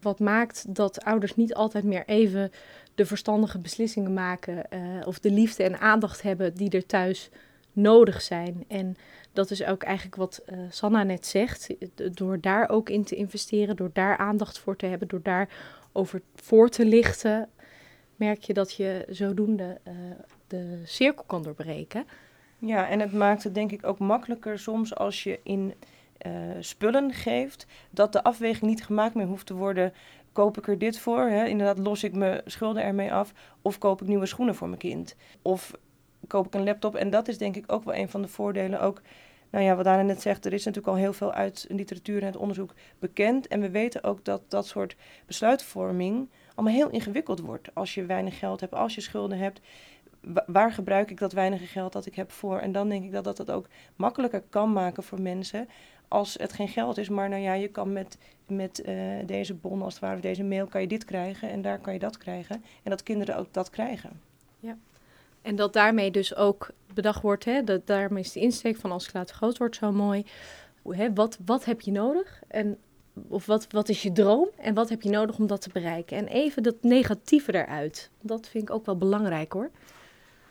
Wat 0.00 0.18
maakt 0.18 0.74
dat 0.74 1.04
ouders 1.04 1.36
niet 1.36 1.54
altijd 1.54 1.84
meer 1.84 2.02
even 2.06 2.50
de 2.94 3.06
verstandige 3.06 3.58
beslissingen 3.58 4.12
maken. 4.12 4.66
Uh, 4.70 5.06
of 5.06 5.18
de 5.18 5.30
liefde 5.30 5.62
en 5.62 5.80
aandacht 5.80 6.22
hebben 6.22 6.54
die 6.54 6.70
er 6.70 6.86
thuis 6.86 7.30
nodig 7.72 8.22
zijn. 8.22 8.64
En 8.68 8.96
dat 9.32 9.50
is 9.50 9.64
ook 9.64 9.82
eigenlijk 9.82 10.16
wat 10.16 10.42
uh, 10.46 10.58
Sanna 10.70 11.02
net 11.02 11.26
zegt. 11.26 11.74
Door 12.12 12.40
daar 12.40 12.68
ook 12.68 12.88
in 12.88 13.04
te 13.04 13.14
investeren, 13.14 13.76
door 13.76 13.90
daar 13.92 14.16
aandacht 14.16 14.58
voor 14.58 14.76
te 14.76 14.86
hebben, 14.86 15.08
door 15.08 15.22
daar 15.22 15.48
over 15.92 16.22
voor 16.34 16.68
te 16.68 16.84
lichten, 16.84 17.48
merk 18.16 18.42
je 18.42 18.52
dat 18.52 18.74
je 18.74 19.04
zodoende 19.08 19.80
uh, 19.88 19.94
de 20.46 20.82
cirkel 20.84 21.24
kan 21.26 21.42
doorbreken. 21.42 22.06
Ja, 22.58 22.88
en 22.88 23.00
het 23.00 23.12
maakt 23.12 23.44
het 23.44 23.54
denk 23.54 23.72
ik 23.72 23.86
ook 23.86 23.98
makkelijker 23.98 24.58
soms 24.58 24.94
als 24.94 25.22
je 25.22 25.40
in 25.42 25.74
spullen 26.60 27.12
geeft, 27.12 27.66
dat 27.90 28.12
de 28.12 28.22
afweging 28.22 28.70
niet 28.70 28.84
gemaakt 28.84 29.14
meer 29.14 29.26
hoeft 29.26 29.46
te 29.46 29.54
worden. 29.54 29.92
Koop 30.34 30.58
ik 30.58 30.68
er 30.68 30.78
dit 30.78 30.98
voor? 30.98 31.20
Hè? 31.20 31.44
Inderdaad, 31.44 31.78
los 31.78 32.04
ik 32.04 32.14
mijn 32.14 32.40
schulden 32.44 32.82
ermee 32.82 33.12
af? 33.12 33.32
Of 33.62 33.78
koop 33.78 34.02
ik 34.02 34.08
nieuwe 34.08 34.26
schoenen 34.26 34.54
voor 34.54 34.68
mijn 34.68 34.80
kind? 34.80 35.16
Of 35.42 35.72
koop 36.26 36.46
ik 36.46 36.54
een 36.54 36.64
laptop. 36.64 36.94
En 36.94 37.10
dat 37.10 37.28
is 37.28 37.38
denk 37.38 37.56
ik 37.56 37.72
ook 37.72 37.84
wel 37.84 37.94
een 37.94 38.08
van 38.08 38.22
de 38.22 38.28
voordelen. 38.28 38.80
Ook, 38.80 39.02
nou 39.50 39.64
ja, 39.64 39.74
wat 39.74 39.84
Dana 39.84 40.02
net 40.02 40.22
zegt, 40.22 40.44
er 40.44 40.52
is 40.52 40.64
natuurlijk 40.64 40.94
al 40.94 41.00
heel 41.00 41.12
veel 41.12 41.32
uit 41.32 41.66
literatuur 41.68 42.20
en 42.20 42.26
het 42.26 42.36
onderzoek 42.36 42.74
bekend. 42.98 43.46
En 43.46 43.60
we 43.60 43.70
weten 43.70 44.04
ook 44.04 44.24
dat 44.24 44.42
dat 44.48 44.66
soort 44.66 44.96
besluitvorming 45.26 46.28
allemaal 46.54 46.74
heel 46.74 46.90
ingewikkeld 46.90 47.40
wordt. 47.40 47.74
Als 47.74 47.94
je 47.94 48.06
weinig 48.06 48.38
geld 48.38 48.60
hebt, 48.60 48.74
als 48.74 48.94
je 48.94 49.00
schulden 49.00 49.38
hebt. 49.38 49.60
Waar 50.46 50.72
gebruik 50.72 51.10
ik 51.10 51.18
dat 51.18 51.32
weinige 51.32 51.66
geld 51.66 51.92
dat 51.92 52.06
ik 52.06 52.14
heb 52.14 52.32
voor? 52.32 52.58
En 52.58 52.72
dan 52.72 52.88
denk 52.88 53.04
ik 53.04 53.12
dat 53.12 53.24
dat 53.24 53.38
het 53.38 53.50
ook 53.50 53.68
makkelijker 53.96 54.42
kan 54.50 54.72
maken 54.72 55.02
voor 55.02 55.20
mensen 55.20 55.68
als 56.08 56.34
het 56.38 56.52
geen 56.52 56.68
geld 56.68 56.98
is, 56.98 57.08
maar 57.08 57.28
nou 57.28 57.42
ja, 57.42 57.52
je 57.52 57.68
kan 57.68 57.92
met, 57.92 58.18
met 58.46 58.82
uh, 58.86 58.96
deze 59.26 59.54
bon, 59.54 59.82
als 59.82 59.94
het 59.94 60.02
ware, 60.02 60.20
deze 60.20 60.42
mail, 60.42 60.66
kan 60.66 60.80
je 60.80 60.86
dit 60.86 61.04
krijgen 61.04 61.50
en 61.50 61.62
daar 61.62 61.78
kan 61.78 61.92
je 61.92 61.98
dat 61.98 62.18
krijgen. 62.18 62.64
En 62.82 62.90
dat 62.90 63.02
kinderen 63.02 63.36
ook 63.36 63.48
dat 63.50 63.70
krijgen. 63.70 64.20
Ja. 64.60 64.76
En 65.42 65.56
dat 65.56 65.72
daarmee 65.72 66.10
dus 66.10 66.34
ook 66.34 66.70
bedacht 66.94 67.22
wordt, 67.22 67.44
hè, 67.44 67.64
dat 67.64 67.86
daarmee 67.86 68.22
is 68.22 68.32
de 68.32 68.40
insteek 68.40 68.76
van 68.76 68.92
als 68.92 69.04
het 69.04 69.14
later 69.14 69.36
groot 69.36 69.58
wordt 69.58 69.76
zo 69.76 69.92
mooi. 69.92 70.26
Hè, 70.88 71.12
wat, 71.12 71.38
wat 71.44 71.64
heb 71.64 71.80
je 71.80 71.90
nodig? 71.90 72.42
En, 72.48 72.78
of 73.28 73.46
wat, 73.46 73.66
wat 73.70 73.88
is 73.88 74.02
je 74.02 74.12
droom? 74.12 74.48
En 74.56 74.74
wat 74.74 74.88
heb 74.88 75.02
je 75.02 75.10
nodig 75.10 75.38
om 75.38 75.46
dat 75.46 75.60
te 75.60 75.70
bereiken? 75.72 76.16
En 76.16 76.26
even 76.26 76.62
dat 76.62 76.74
negatieve 76.80 77.54
eruit. 77.54 78.10
Dat 78.20 78.48
vind 78.48 78.68
ik 78.68 78.74
ook 78.74 78.86
wel 78.86 78.96
belangrijk 78.96 79.52
hoor. 79.52 79.70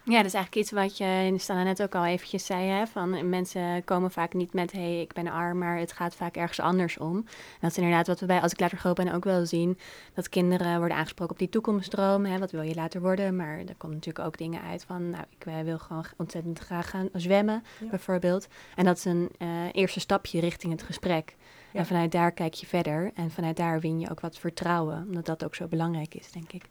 Ja, 0.05 0.17
dat 0.17 0.25
is 0.25 0.33
eigenlijk 0.33 0.55
iets 0.55 0.71
wat 0.71 0.97
je 0.97 1.05
in 1.05 1.35
de 1.35 1.53
net 1.53 1.81
ook 1.81 1.95
al 1.95 2.05
eventjes 2.05 2.45
zei. 2.45 2.67
Hè? 2.67 2.87
Van 2.87 3.29
mensen 3.29 3.83
komen 3.83 4.11
vaak 4.11 4.33
niet 4.33 4.53
met, 4.53 4.71
hé, 4.71 4.79
hey, 4.79 5.01
ik 5.01 5.13
ben 5.13 5.27
arm, 5.27 5.57
maar 5.57 5.77
het 5.77 5.91
gaat 5.91 6.15
vaak 6.15 6.35
ergens 6.35 6.59
anders 6.59 6.97
om. 6.97 7.15
En 7.15 7.59
dat 7.59 7.71
is 7.71 7.77
inderdaad 7.77 8.07
wat 8.07 8.19
we 8.19 8.25
bij 8.25 8.41
Als 8.41 8.51
ik 8.51 8.59
later 8.59 8.77
groot 8.77 8.95
ben 8.95 9.13
ook 9.13 9.23
wel 9.23 9.45
zien. 9.45 9.77
Dat 10.13 10.29
kinderen 10.29 10.77
worden 10.77 10.97
aangesproken 10.97 11.33
op 11.33 11.39
die 11.39 11.49
toekomstdroom. 11.49 12.25
Hè? 12.25 12.39
Wat 12.39 12.51
wil 12.51 12.61
je 12.61 12.75
later 12.75 13.01
worden? 13.01 13.35
Maar 13.35 13.57
er 13.57 13.75
komen 13.77 13.95
natuurlijk 13.95 14.25
ook 14.25 14.37
dingen 14.37 14.61
uit 14.61 14.83
van, 14.83 15.09
nou, 15.09 15.23
ik 15.39 15.45
eh, 15.45 15.59
wil 15.59 15.79
gewoon 15.79 16.05
ontzettend 16.17 16.59
graag 16.59 16.89
gaan 16.89 17.09
zwemmen, 17.13 17.63
bijvoorbeeld. 17.89 18.47
En 18.75 18.85
dat 18.85 18.97
is 18.97 19.05
een 19.05 19.29
uh, 19.39 19.47
eerste 19.71 19.99
stapje 19.99 20.39
richting 20.39 20.71
het 20.71 20.83
gesprek. 20.83 21.35
En 21.73 21.85
vanuit 21.85 22.11
daar 22.11 22.31
kijk 22.31 22.53
je 22.53 22.65
verder. 22.65 23.11
En 23.15 23.31
vanuit 23.31 23.57
daar 23.57 23.79
win 23.79 23.99
je 23.99 24.09
ook 24.09 24.19
wat 24.19 24.37
vertrouwen. 24.37 25.05
Omdat 25.07 25.25
dat 25.25 25.43
ook 25.43 25.55
zo 25.55 25.67
belangrijk 25.67 26.15
is, 26.15 26.31
denk 26.31 26.51
ik. 26.51 26.63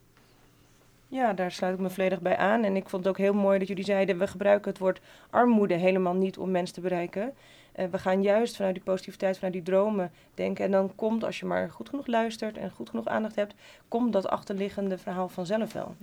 Ja, 1.13 1.33
daar 1.33 1.53
sluit 1.53 1.75
ik 1.75 1.81
me 1.81 1.91
volledig 1.91 2.21
bij 2.21 2.37
aan. 2.37 2.65
En 2.65 2.77
ik 2.77 2.89
vond 2.89 3.05
het 3.05 3.13
ook 3.13 3.19
heel 3.19 3.35
mooi 3.35 3.59
dat 3.59 3.69
jullie 3.69 3.85
zeiden: 3.85 4.19
we 4.19 4.27
gebruiken 4.27 4.71
het 4.71 4.81
woord 4.81 5.01
armoede 5.31 5.75
helemaal 5.75 6.15
niet 6.15 6.39
om 6.39 6.51
mensen 6.51 6.75
te 6.75 6.81
bereiken. 6.81 7.33
Uh, 7.77 7.87
we 7.91 7.99
gaan 7.99 8.23
juist 8.23 8.57
vanuit 8.57 8.75
die 8.75 8.85
positiviteit, 8.85 9.35
vanuit 9.35 9.53
die 9.53 9.63
dromen 9.63 10.11
denken. 10.35 10.65
En 10.65 10.71
dan 10.71 10.95
komt, 10.95 11.25
als 11.25 11.41
je 11.41 11.47
maar 11.47 11.71
goed 11.71 11.89
genoeg 11.89 12.07
luistert 12.07 12.57
en 12.57 12.71
goed 12.71 12.91
genoeg 12.91 13.07
aandacht 13.07 13.37
hebt, 13.37 13.55
komt 13.89 14.13
dat 14.13 14.29
achterliggende 14.29 14.99
verhaal 14.99 15.29
vanzelf 15.29 15.73
wel. 15.73 15.95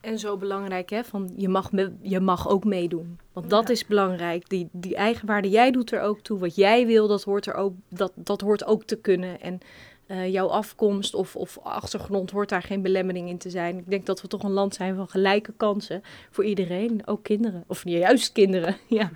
En 0.00 0.18
zo 0.18 0.36
belangrijk, 0.36 0.90
hè, 0.90 1.04
van 1.04 1.32
je 1.36 1.48
mag, 1.48 1.70
je 2.00 2.20
mag 2.20 2.48
ook 2.48 2.64
meedoen. 2.64 3.18
Want 3.32 3.50
dat 3.50 3.68
is 3.68 3.86
belangrijk. 3.86 4.48
Die, 4.48 4.68
die 4.72 4.96
eigenwaarde, 4.96 5.48
jij 5.48 5.70
doet 5.70 5.92
er 5.92 6.00
ook 6.00 6.20
toe. 6.20 6.38
Wat 6.38 6.54
jij 6.54 6.86
wil, 6.86 7.08
dat 7.08 7.22
hoort 7.22 7.46
er 7.46 7.54
ook, 7.54 7.74
dat, 7.88 8.12
dat 8.14 8.40
hoort 8.40 8.64
ook 8.64 8.84
te 8.84 8.96
kunnen. 8.96 9.40
En 9.40 9.60
uh, 10.06 10.32
jouw 10.32 10.48
afkomst 10.48 11.14
of, 11.14 11.36
of 11.36 11.58
achtergrond 11.62 12.30
hoort 12.30 12.48
daar 12.48 12.62
geen 12.62 12.82
belemmering 12.82 13.28
in 13.28 13.38
te 13.38 13.50
zijn. 13.50 13.78
Ik 13.78 13.90
denk 13.90 14.06
dat 14.06 14.20
we 14.22 14.28
toch 14.28 14.42
een 14.42 14.50
land 14.50 14.74
zijn 14.74 14.96
van 14.96 15.08
gelijke 15.08 15.52
kansen 15.56 16.02
voor 16.30 16.44
iedereen, 16.44 17.02
ook 17.06 17.22
kinderen. 17.22 17.64
Of 17.66 17.82
juist 17.84 18.32
kinderen, 18.32 18.76
ja. 18.86 19.10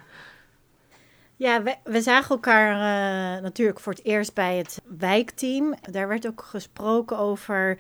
Ja, 1.37 1.63
we, 1.63 1.77
we 1.85 2.01
zagen 2.01 2.31
elkaar 2.31 2.73
uh, 2.73 3.43
natuurlijk 3.43 3.81
voor 3.81 3.93
het 3.93 4.05
eerst 4.05 4.35
bij 4.35 4.57
het 4.57 4.83
wijkteam. 4.99 5.75
Daar 5.91 6.09
werd 6.09 6.27
ook 6.27 6.43
gesproken 6.43 7.19
over 7.19 7.79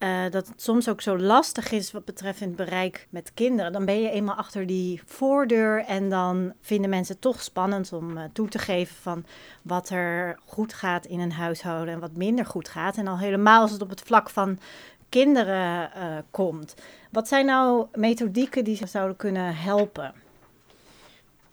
uh, 0.00 0.22
dat 0.30 0.46
het 0.46 0.62
soms 0.62 0.88
ook 0.88 1.00
zo 1.00 1.18
lastig 1.18 1.70
is 1.70 1.92
wat 1.92 2.04
betreft 2.04 2.40
het 2.40 2.56
bereik 2.56 3.06
met 3.10 3.34
kinderen. 3.34 3.72
Dan 3.72 3.84
ben 3.84 4.02
je 4.02 4.10
eenmaal 4.10 4.34
achter 4.34 4.66
die 4.66 5.02
voordeur 5.04 5.84
en 5.84 6.08
dan 6.08 6.52
vinden 6.60 6.90
mensen 6.90 7.12
het 7.14 7.22
toch 7.22 7.42
spannend 7.42 7.92
om 7.92 8.16
uh, 8.16 8.22
toe 8.32 8.48
te 8.48 8.58
geven 8.58 8.96
van 8.96 9.24
wat 9.62 9.90
er 9.90 10.38
goed 10.44 10.74
gaat 10.74 11.06
in 11.06 11.20
een 11.20 11.32
huishouden 11.32 11.94
en 11.94 12.00
wat 12.00 12.16
minder 12.16 12.46
goed 12.46 12.68
gaat. 12.68 12.96
En 12.96 13.06
al 13.06 13.18
helemaal 13.18 13.62
als 13.62 13.70
het 13.70 13.82
op 13.82 13.90
het 13.90 14.00
vlak 14.00 14.30
van 14.30 14.58
kinderen 15.08 15.90
uh, 15.96 16.16
komt. 16.30 16.74
Wat 17.10 17.28
zijn 17.28 17.46
nou 17.46 17.86
methodieken 17.94 18.64
die 18.64 18.86
zouden 18.86 19.16
kunnen 19.16 19.56
helpen? 19.56 20.14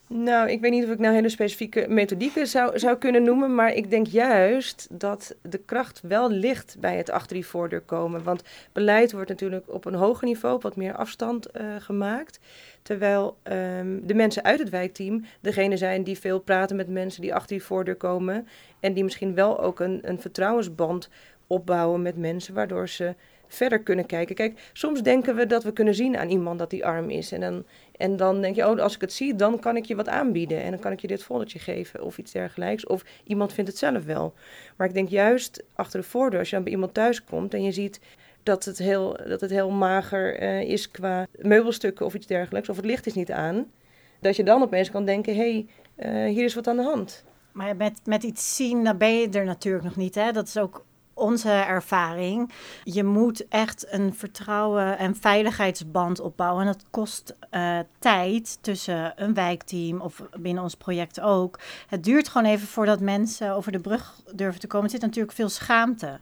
Nou, 0.09 0.49
ik 0.49 0.61
weet 0.61 0.71
niet 0.71 0.83
of 0.83 0.89
ik 0.89 0.99
nou 0.99 1.13
hele 1.13 1.29
specifieke 1.29 1.85
methodieken 1.89 2.47
zou, 2.47 2.79
zou 2.79 2.97
kunnen 2.97 3.23
noemen, 3.23 3.55
maar 3.55 3.73
ik 3.73 3.89
denk 3.89 4.07
juist 4.07 4.87
dat 4.91 5.35
de 5.41 5.57
kracht 5.57 6.01
wel 6.01 6.31
ligt 6.31 6.75
bij 6.79 6.97
het 6.97 7.09
achter 7.09 7.35
die 7.35 7.45
voordeur 7.45 7.81
komen. 7.81 8.23
Want 8.23 8.43
beleid 8.71 9.11
wordt 9.11 9.29
natuurlijk 9.29 9.73
op 9.73 9.85
een 9.85 9.93
hoger 9.93 10.27
niveau, 10.27 10.55
op 10.55 10.61
wat 10.61 10.75
meer 10.75 10.95
afstand 10.95 11.47
uh, 11.55 11.75
gemaakt. 11.79 12.39
Terwijl 12.81 13.37
um, 13.43 14.07
de 14.07 14.13
mensen 14.13 14.43
uit 14.43 14.59
het 14.59 14.69
wijkteam 14.69 15.25
degene 15.39 15.77
zijn 15.77 16.03
die 16.03 16.19
veel 16.19 16.39
praten 16.39 16.75
met 16.75 16.89
mensen 16.89 17.21
die 17.21 17.33
achter 17.33 17.57
die 17.57 17.65
voordeur 17.65 17.95
komen. 17.95 18.47
En 18.79 18.93
die 18.93 19.03
misschien 19.03 19.33
wel 19.33 19.59
ook 19.59 19.79
een, 19.79 19.99
een 20.01 20.21
vertrouwensband 20.21 21.09
opbouwen 21.47 22.01
met 22.01 22.17
mensen, 22.17 22.53
waardoor 22.53 22.89
ze 22.89 23.15
verder 23.47 23.79
kunnen 23.79 24.05
kijken. 24.05 24.35
Kijk, 24.35 24.69
soms 24.73 25.01
denken 25.01 25.35
we 25.35 25.45
dat 25.45 25.63
we 25.63 25.73
kunnen 25.73 25.95
zien 25.95 26.17
aan 26.17 26.29
iemand 26.29 26.59
dat 26.59 26.69
die 26.69 26.85
arm 26.85 27.09
is. 27.09 27.31
En 27.31 27.39
dan, 27.39 27.65
en 27.98 28.16
dan 28.16 28.42
denk 28.42 28.56
je, 28.56 28.70
oh, 28.70 28.80
als 28.80 28.96
ik 28.96 29.01
het 29.01 29.13
zie, 29.13 29.36
dan 29.36 29.60
kan 29.60 29.75
ik 29.75 29.86
je 29.86 29.96
wat 29.96 30.08
aanbieden. 30.08 30.63
En 30.63 30.72
dan 30.72 30.80
kan 30.80 30.92
ik 30.92 31.00
je 31.00 31.08
dit 31.08 31.24
foldertje 31.24 31.60
geven 31.60 32.04
of 32.04 32.18
iets 32.18 32.32
dergelijks. 32.32 32.86
Of 32.86 33.04
iemand 33.24 33.54
vindt 33.54 33.70
het 33.70 33.80
zelf 33.80 34.06
wel. 34.06 34.34
Maar 34.75 34.88
ik 34.88 34.94
denk 34.94 35.10
juist 35.10 35.63
achter 35.75 36.00
de 36.00 36.08
voordeur, 36.08 36.39
als 36.39 36.50
je 36.50 36.56
dan 36.56 36.63
bij 36.63 36.74
iemand 36.74 36.94
thuis 36.94 37.24
komt 37.24 37.54
en 37.54 37.63
je 37.63 37.72
ziet 37.72 38.00
dat 38.44 38.66
het 38.66 38.77
heel, 38.77 39.20
dat 39.27 39.42
het 39.42 39.50
heel 39.50 39.70
mager 39.70 40.42
uh, 40.42 40.62
is 40.62 40.92
qua 40.92 41.27
meubelstukken 41.36 42.06
of 42.06 42.13
iets 42.13 42.27
dergelijks. 42.27 42.70
Of 42.70 42.75
het 42.75 42.86
licht 42.86 43.06
is 43.06 43.13
niet 43.13 43.32
aan. 43.32 43.72
Dat 44.20 44.36
je 44.36 44.44
dan 44.44 44.62
opeens 44.62 44.92
kan 44.92 45.06
denken, 45.06 45.36
hé, 45.36 45.66
hey, 45.98 46.27
uh, 46.27 46.34
hier 46.34 46.44
is 46.44 46.56
wat 46.56 46.68
aan 46.68 46.77
de 46.77 46.84
hand. 46.84 47.24
Maar 47.51 47.75
met, 47.75 48.00
met 48.06 48.24
iets 48.24 48.56
zien, 48.56 48.84
dan 48.84 48.98
ben 48.98 49.20
je 49.20 49.30
er 49.30 49.46
natuurlijk 49.46 49.84
nog 49.84 49.96
niet. 49.96 50.16
Hè? 50.16 50.32
Dat 50.32 50.48
is 50.48 50.58
ook 50.58 50.86
onze 51.17 51.50
ervaring. 51.50 52.51
Je 52.83 53.03
moet 53.03 53.47
echt 53.47 53.86
een 53.89 54.13
vertrouwen 54.13 54.97
en 54.97 55.15
veiligheidsband 55.15 56.19
opbouwen. 56.19 56.62
En 56.62 56.71
dat 56.74 56.86
kost 56.89 57.36
uh, 57.51 57.79
tijd 58.00 58.57
tussen 58.62 59.13
een 59.15 59.33
wijkteam 59.33 60.01
of 60.01 60.21
binnen 60.39 60.63
ons 60.63 60.75
project 60.75 61.19
ook. 61.19 61.59
Het 61.88 62.03
duurt 62.03 62.27
gewoon 62.27 62.51
even 62.51 62.67
voordat 62.67 63.00
mensen 63.00 63.51
over 63.51 63.71
de 63.71 63.79
brug 63.79 64.21
durven 64.33 64.59
te 64.59 64.67
komen. 64.67 64.86
Er 64.86 64.91
zit 64.91 65.01
natuurlijk 65.01 65.36
veel 65.36 65.50
schaamte. 65.50 66.19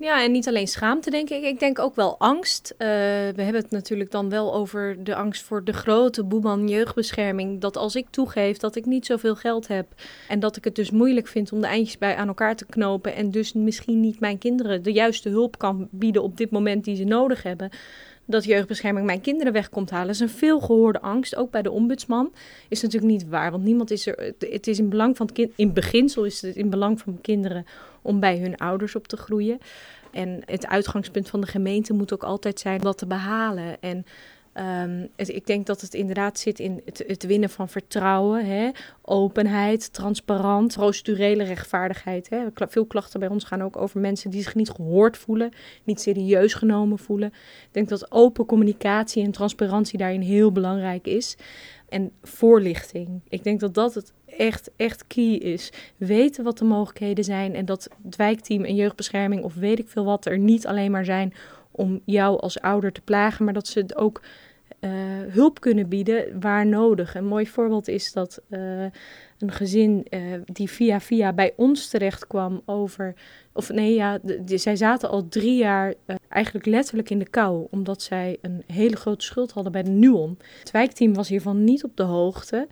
Ja, 0.00 0.22
en 0.22 0.32
niet 0.32 0.48
alleen 0.48 0.68
schaamte, 0.68 1.10
denk 1.10 1.30
ik. 1.30 1.42
Ik 1.42 1.58
denk 1.58 1.78
ook 1.78 1.94
wel 1.94 2.18
angst. 2.18 2.72
Uh, 2.72 2.78
we 2.78 3.42
hebben 3.42 3.54
het 3.54 3.70
natuurlijk 3.70 4.10
dan 4.10 4.28
wel 4.28 4.54
over 4.54 5.04
de 5.04 5.14
angst 5.14 5.42
voor 5.42 5.64
de 5.64 5.72
grote 5.72 6.24
boeman 6.24 6.68
jeugdbescherming. 6.68 7.60
Dat 7.60 7.76
als 7.76 7.96
ik 7.96 8.06
toegeef 8.10 8.56
dat 8.56 8.76
ik 8.76 8.86
niet 8.86 9.06
zoveel 9.06 9.36
geld 9.36 9.68
heb 9.68 9.86
en 10.28 10.40
dat 10.40 10.56
ik 10.56 10.64
het 10.64 10.74
dus 10.74 10.90
moeilijk 10.90 11.26
vind 11.26 11.52
om 11.52 11.60
de 11.60 11.66
eindjes 11.66 11.98
bij 11.98 12.16
aan 12.16 12.28
elkaar 12.28 12.56
te 12.56 12.66
knopen 12.66 13.14
en 13.14 13.30
dus 13.30 13.52
misschien 13.52 14.00
niet 14.00 14.20
mijn 14.20 14.38
kinderen 14.38 14.82
de 14.82 14.92
juiste 14.92 15.28
hulp 15.28 15.58
kan 15.58 15.88
bieden 15.90 16.22
op 16.22 16.36
dit 16.36 16.50
moment 16.50 16.84
die 16.84 16.96
ze 16.96 17.04
nodig 17.04 17.42
hebben, 17.42 17.70
dat 18.24 18.44
jeugdbescherming 18.44 19.06
mijn 19.06 19.20
kinderen 19.20 19.52
weg 19.52 19.68
komt 19.68 19.90
halen. 19.90 20.10
Is 20.10 20.20
een 20.20 20.28
veelgehoorde 20.28 21.00
angst, 21.00 21.36
ook 21.36 21.50
bij 21.50 21.62
de 21.62 21.70
ombudsman. 21.70 22.32
Is 22.68 22.82
natuurlijk 22.82 23.12
niet 23.12 23.28
waar, 23.28 23.50
want 23.50 23.64
niemand 23.64 23.90
is 23.90 24.06
er. 24.06 24.34
Het 24.38 24.66
is 24.66 24.78
in 24.78 24.88
belang 24.88 25.16
van 25.16 25.26
het 25.26 25.34
kind. 25.34 25.52
In 25.56 25.72
beginsel 25.72 26.24
is 26.24 26.42
het 26.42 26.56
in 26.56 26.70
belang 26.70 27.00
van 27.00 27.18
kinderen 27.20 27.66
om 28.02 28.20
bij 28.20 28.38
hun 28.38 28.56
ouders 28.56 28.96
op 28.96 29.08
te 29.08 29.16
groeien. 29.16 29.58
En 30.10 30.42
het 30.44 30.66
uitgangspunt 30.66 31.28
van 31.28 31.40
de 31.40 31.46
gemeente 31.46 31.92
moet 31.92 32.12
ook 32.12 32.24
altijd 32.24 32.60
zijn 32.60 32.80
dat 32.80 32.98
te 32.98 33.06
behalen. 33.06 33.80
En 33.80 34.04
Um, 34.54 35.08
ik 35.16 35.46
denk 35.46 35.66
dat 35.66 35.80
het 35.80 35.94
inderdaad 35.94 36.38
zit 36.38 36.58
in 36.58 36.82
het, 36.84 37.04
het 37.06 37.26
winnen 37.26 37.50
van 37.50 37.68
vertrouwen, 37.68 38.46
hè? 38.46 38.70
openheid, 39.02 39.92
transparant, 39.92 40.72
procedurele 40.72 41.44
rechtvaardigheid. 41.44 42.28
Hè? 42.28 42.44
Veel 42.54 42.86
klachten 42.86 43.20
bij 43.20 43.28
ons 43.28 43.44
gaan 43.44 43.62
ook 43.62 43.76
over 43.76 44.00
mensen 44.00 44.30
die 44.30 44.42
zich 44.42 44.54
niet 44.54 44.70
gehoord 44.70 45.16
voelen, 45.16 45.52
niet 45.84 46.00
serieus 46.00 46.54
genomen 46.54 46.98
voelen. 46.98 47.28
Ik 47.28 47.68
denk 47.72 47.88
dat 47.88 48.12
open 48.12 48.46
communicatie 48.46 49.24
en 49.24 49.30
transparantie 49.30 49.98
daarin 49.98 50.20
heel 50.20 50.52
belangrijk 50.52 51.06
is. 51.06 51.36
En 51.88 52.12
voorlichting. 52.22 53.20
Ik 53.28 53.44
denk 53.44 53.60
dat 53.60 53.74
dat 53.74 53.94
het 53.94 54.12
echt, 54.36 54.70
echt 54.76 55.06
key 55.06 55.32
is. 55.34 55.72
Weten 55.96 56.44
wat 56.44 56.58
de 56.58 56.64
mogelijkheden 56.64 57.24
zijn 57.24 57.54
en 57.54 57.64
dat 57.64 57.88
het 58.02 58.16
wijkteam 58.16 58.64
en 58.64 58.74
jeugdbescherming 58.74 59.42
of 59.42 59.54
weet 59.54 59.78
ik 59.78 59.88
veel 59.88 60.04
wat 60.04 60.26
er 60.26 60.38
niet 60.38 60.66
alleen 60.66 60.90
maar 60.90 61.04
zijn 61.04 61.34
om 61.70 62.00
jou 62.04 62.40
als 62.40 62.60
ouder 62.60 62.92
te 62.92 63.00
plagen, 63.00 63.44
maar 63.44 63.54
dat 63.54 63.66
ze 63.66 63.78
het 63.78 63.96
ook 63.96 64.20
uh, 64.80 64.90
hulp 65.28 65.60
kunnen 65.60 65.88
bieden 65.88 66.40
waar 66.40 66.66
nodig. 66.66 67.14
Een 67.14 67.26
mooi 67.26 67.46
voorbeeld 67.46 67.88
is 67.88 68.12
dat 68.12 68.40
uh, 68.48 68.82
een 69.38 69.52
gezin 69.52 70.06
uh, 70.10 70.20
die 70.44 70.70
via 70.70 71.00
via 71.00 71.32
bij 71.32 71.52
ons 71.56 71.88
terecht 71.88 72.26
kwam 72.26 72.62
over. 72.64 73.14
Of 73.52 73.72
nee, 73.72 73.94
ja, 73.94 74.18
zij 74.44 74.76
zaten 74.76 75.10
al 75.10 75.28
drie 75.28 75.56
jaar 75.56 75.94
eigenlijk 76.28 76.66
letterlijk 76.66 77.10
in 77.10 77.18
de 77.18 77.28
kou, 77.28 77.66
omdat 77.70 78.02
zij 78.02 78.38
een 78.42 78.62
hele 78.66 78.96
grote 78.96 79.24
schuld 79.24 79.52
hadden 79.52 79.72
bij 79.72 79.82
de 79.82 79.90
Nuon. 79.90 80.38
Het 80.58 80.70
wijkteam 80.70 81.14
was 81.14 81.28
hiervan 81.28 81.64
niet 81.64 81.84
op 81.84 81.96
de 81.96 82.02
hoogte. 82.02 82.68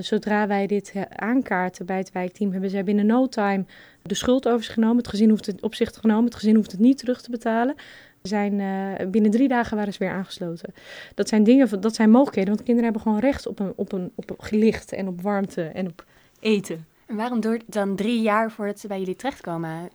Zodra 0.00 0.46
wij 0.46 0.66
dit 0.66 0.92
aankaarten 1.08 1.86
bij 1.86 1.98
het 1.98 2.12
wijkteam, 2.12 2.52
hebben 2.52 2.70
zij 2.70 2.84
binnen 2.84 3.06
no 3.06 3.28
time 3.28 3.64
de 4.02 4.14
schuld 4.14 4.48
over 4.48 4.64
zich 4.64 4.74
genomen. 4.74 4.96
Het 4.96 5.08
gezin 5.08 5.28
hoeft 5.28 5.46
het 5.46 5.62
op 5.62 5.74
zich 5.74 5.94
genomen. 5.94 6.24
Het 6.24 6.34
gezin 6.34 6.54
hoeft 6.54 6.70
het 6.70 6.80
niet 6.80 6.98
terug 6.98 7.22
te 7.22 7.30
betalen. 7.30 7.74
Zijn, 8.22 8.58
uh, 8.58 9.10
binnen 9.10 9.30
drie 9.30 9.48
dagen 9.48 9.76
waren 9.76 9.92
ze 9.92 9.98
weer 9.98 10.10
aangesloten. 10.10 10.74
Dat 11.14 11.28
zijn 11.28 11.44
dingen, 11.44 11.80
dat 11.80 11.94
zijn 11.94 12.10
mogelijkheden, 12.10 12.52
want 12.54 12.64
kinderen 12.64 12.84
hebben 12.84 13.02
gewoon 13.02 13.30
recht 13.30 13.46
op 13.46 13.58
een, 13.58 13.72
op 13.76 13.92
een, 13.92 14.12
op 14.14 14.46
licht 14.50 14.92
en 14.92 15.08
op 15.08 15.20
warmte 15.20 15.62
en 15.62 15.86
op 15.86 16.04
eten. 16.40 16.86
En 17.06 17.16
waarom 17.16 17.40
het 17.40 17.62
dan 17.66 17.96
drie 17.96 18.20
jaar 18.20 18.50
voordat 18.50 18.80
ze 18.80 18.88
bij 18.88 18.98
jullie 18.98 19.16
terechtkomen? 19.16 19.90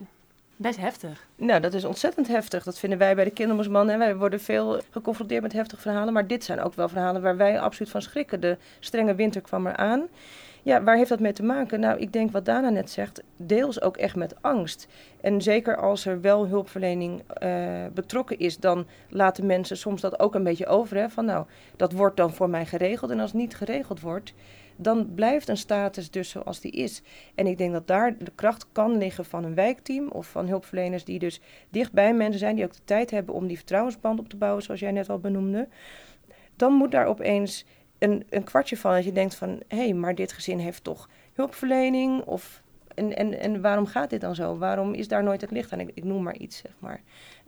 Best 0.62 0.80
heftig. 0.80 1.28
Nou, 1.36 1.62
dat 1.62 1.74
is 1.74 1.86
ontzettend 1.86 2.28
heftig. 2.28 2.64
Dat 2.64 2.80
vinden 2.80 3.00
wij 3.00 3.16
bij 3.16 3.24
de 3.24 3.32
kinderombudsman. 3.32 3.90
En 3.90 4.00
wij 4.00 4.16
worden 4.16 4.40
veel 4.40 4.82
geconfronteerd 4.90 5.42
met 5.42 5.54
heftige 5.54 5.82
verhalen. 5.82 6.14
Maar 6.14 6.28
dit 6.28 6.44
zijn 6.44 6.62
ook 6.62 6.74
wel 6.74 6.90
verhalen 6.90 7.22
waar 7.22 7.38
wij 7.38 7.60
absoluut 7.60 7.92
van 7.92 8.02
schrikken. 8.02 8.40
De 8.40 8.58
strenge 8.80 9.16
winter 9.16 9.42
kwam 9.42 9.68
eraan. 9.68 10.08
Ja, 10.64 10.84
waar 10.84 10.98
heeft 10.98 11.10
dat 11.10 11.20
mee 11.20 11.34
te 11.34 11.44
maken? 11.44 11.80
Nou, 11.80 12.00
ik 12.00 12.14
denk 12.14 12.32
wat 12.32 12.46
Dana 12.46 12.70
net 12.70 12.90
zegt, 12.90 13.24
deels 13.38 13.82
ook 13.82 13.98
echt 13.98 14.16
met 14.16 14.36
angst. 14.42 14.88
En 15.22 15.42
zeker 15.42 15.78
als 15.78 16.06
er 16.06 16.22
wel 16.22 16.48
hulpverlening 16.48 17.22
uh, 17.44 17.86
betrokken 17.94 18.40
is, 18.40 18.58
dan 18.58 18.88
laten 19.10 19.46
mensen 19.46 19.78
soms 19.78 20.02
dat 20.02 20.20
ook 20.20 20.36
een 20.36 20.44
beetje 20.44 20.68
over. 20.68 20.98
Hè? 20.98 21.10
Van 21.10 21.26
nou, 21.26 21.46
dat 21.76 21.92
wordt 21.92 22.18
dan 22.18 22.34
voor 22.34 22.50
mij 22.50 22.66
geregeld. 22.66 23.12
En 23.12 23.20
als 23.20 23.32
het 23.32 23.42
niet 23.42 23.56
geregeld 23.56 24.00
wordt, 24.00 24.34
dan 24.82 25.14
blijft 25.16 25.48
een 25.48 25.58
status 25.58 26.12
dus 26.12 26.30
zoals 26.30 26.60
die 26.60 26.72
is. 26.72 27.02
En 27.36 27.48
ik 27.48 27.58
denk 27.58 27.72
dat 27.74 27.88
daar 27.88 28.18
de 28.18 28.32
kracht 28.36 28.66
kan 28.72 28.98
liggen 28.98 29.26
van 29.26 29.44
een 29.44 29.56
wijkteam 29.56 30.08
of 30.08 30.28
van 30.28 30.48
hulpverleners 30.48 31.04
die 31.04 31.20
dus 31.20 31.42
dichtbij 31.70 32.14
mensen 32.14 32.40
zijn, 32.40 32.56
die 32.56 32.66
ook 32.66 32.74
de 32.74 32.84
tijd 32.86 33.12
hebben 33.12 33.36
om 33.36 33.48
die 33.48 33.58
vertrouwensband 33.58 34.20
op 34.20 34.30
te 34.30 34.38
bouwen, 34.38 34.64
zoals 34.64 34.80
jij 34.80 34.92
net 34.92 35.10
al 35.10 35.20
benoemde. 35.20 35.68
Dan 36.56 36.74
moet 36.74 36.92
daar 36.92 37.06
opeens 37.06 37.66
een, 38.00 38.26
een 38.30 38.44
kwartje 38.44 38.78
van 38.78 38.94
dat 38.94 39.04
je 39.04 39.12
denkt 39.12 39.36
van, 39.36 39.62
hé, 39.68 39.78
hey, 39.78 39.94
maar 39.94 40.16
dit 40.16 40.32
gezin 40.32 40.60
heeft 40.60 40.84
toch 40.84 41.10
hulpverlening 41.34 42.24
of 42.24 42.62
en, 42.96 43.18
en, 43.18 43.40
en 43.40 43.62
waarom 43.62 43.86
gaat 43.86 44.10
dit 44.10 44.22
dan 44.22 44.36
zo? 44.36 44.58
Waarom 44.58 44.94
is 44.94 45.08
daar 45.08 45.24
nooit 45.24 45.42
het 45.42 45.52
licht 45.52 45.72
aan? 45.72 45.80
Ik, 45.80 45.92
ik 45.94 46.04
noem 46.04 46.24
maar 46.24 46.38
iets, 46.38 46.58
zeg 46.58 46.72
maar. 46.80 47.02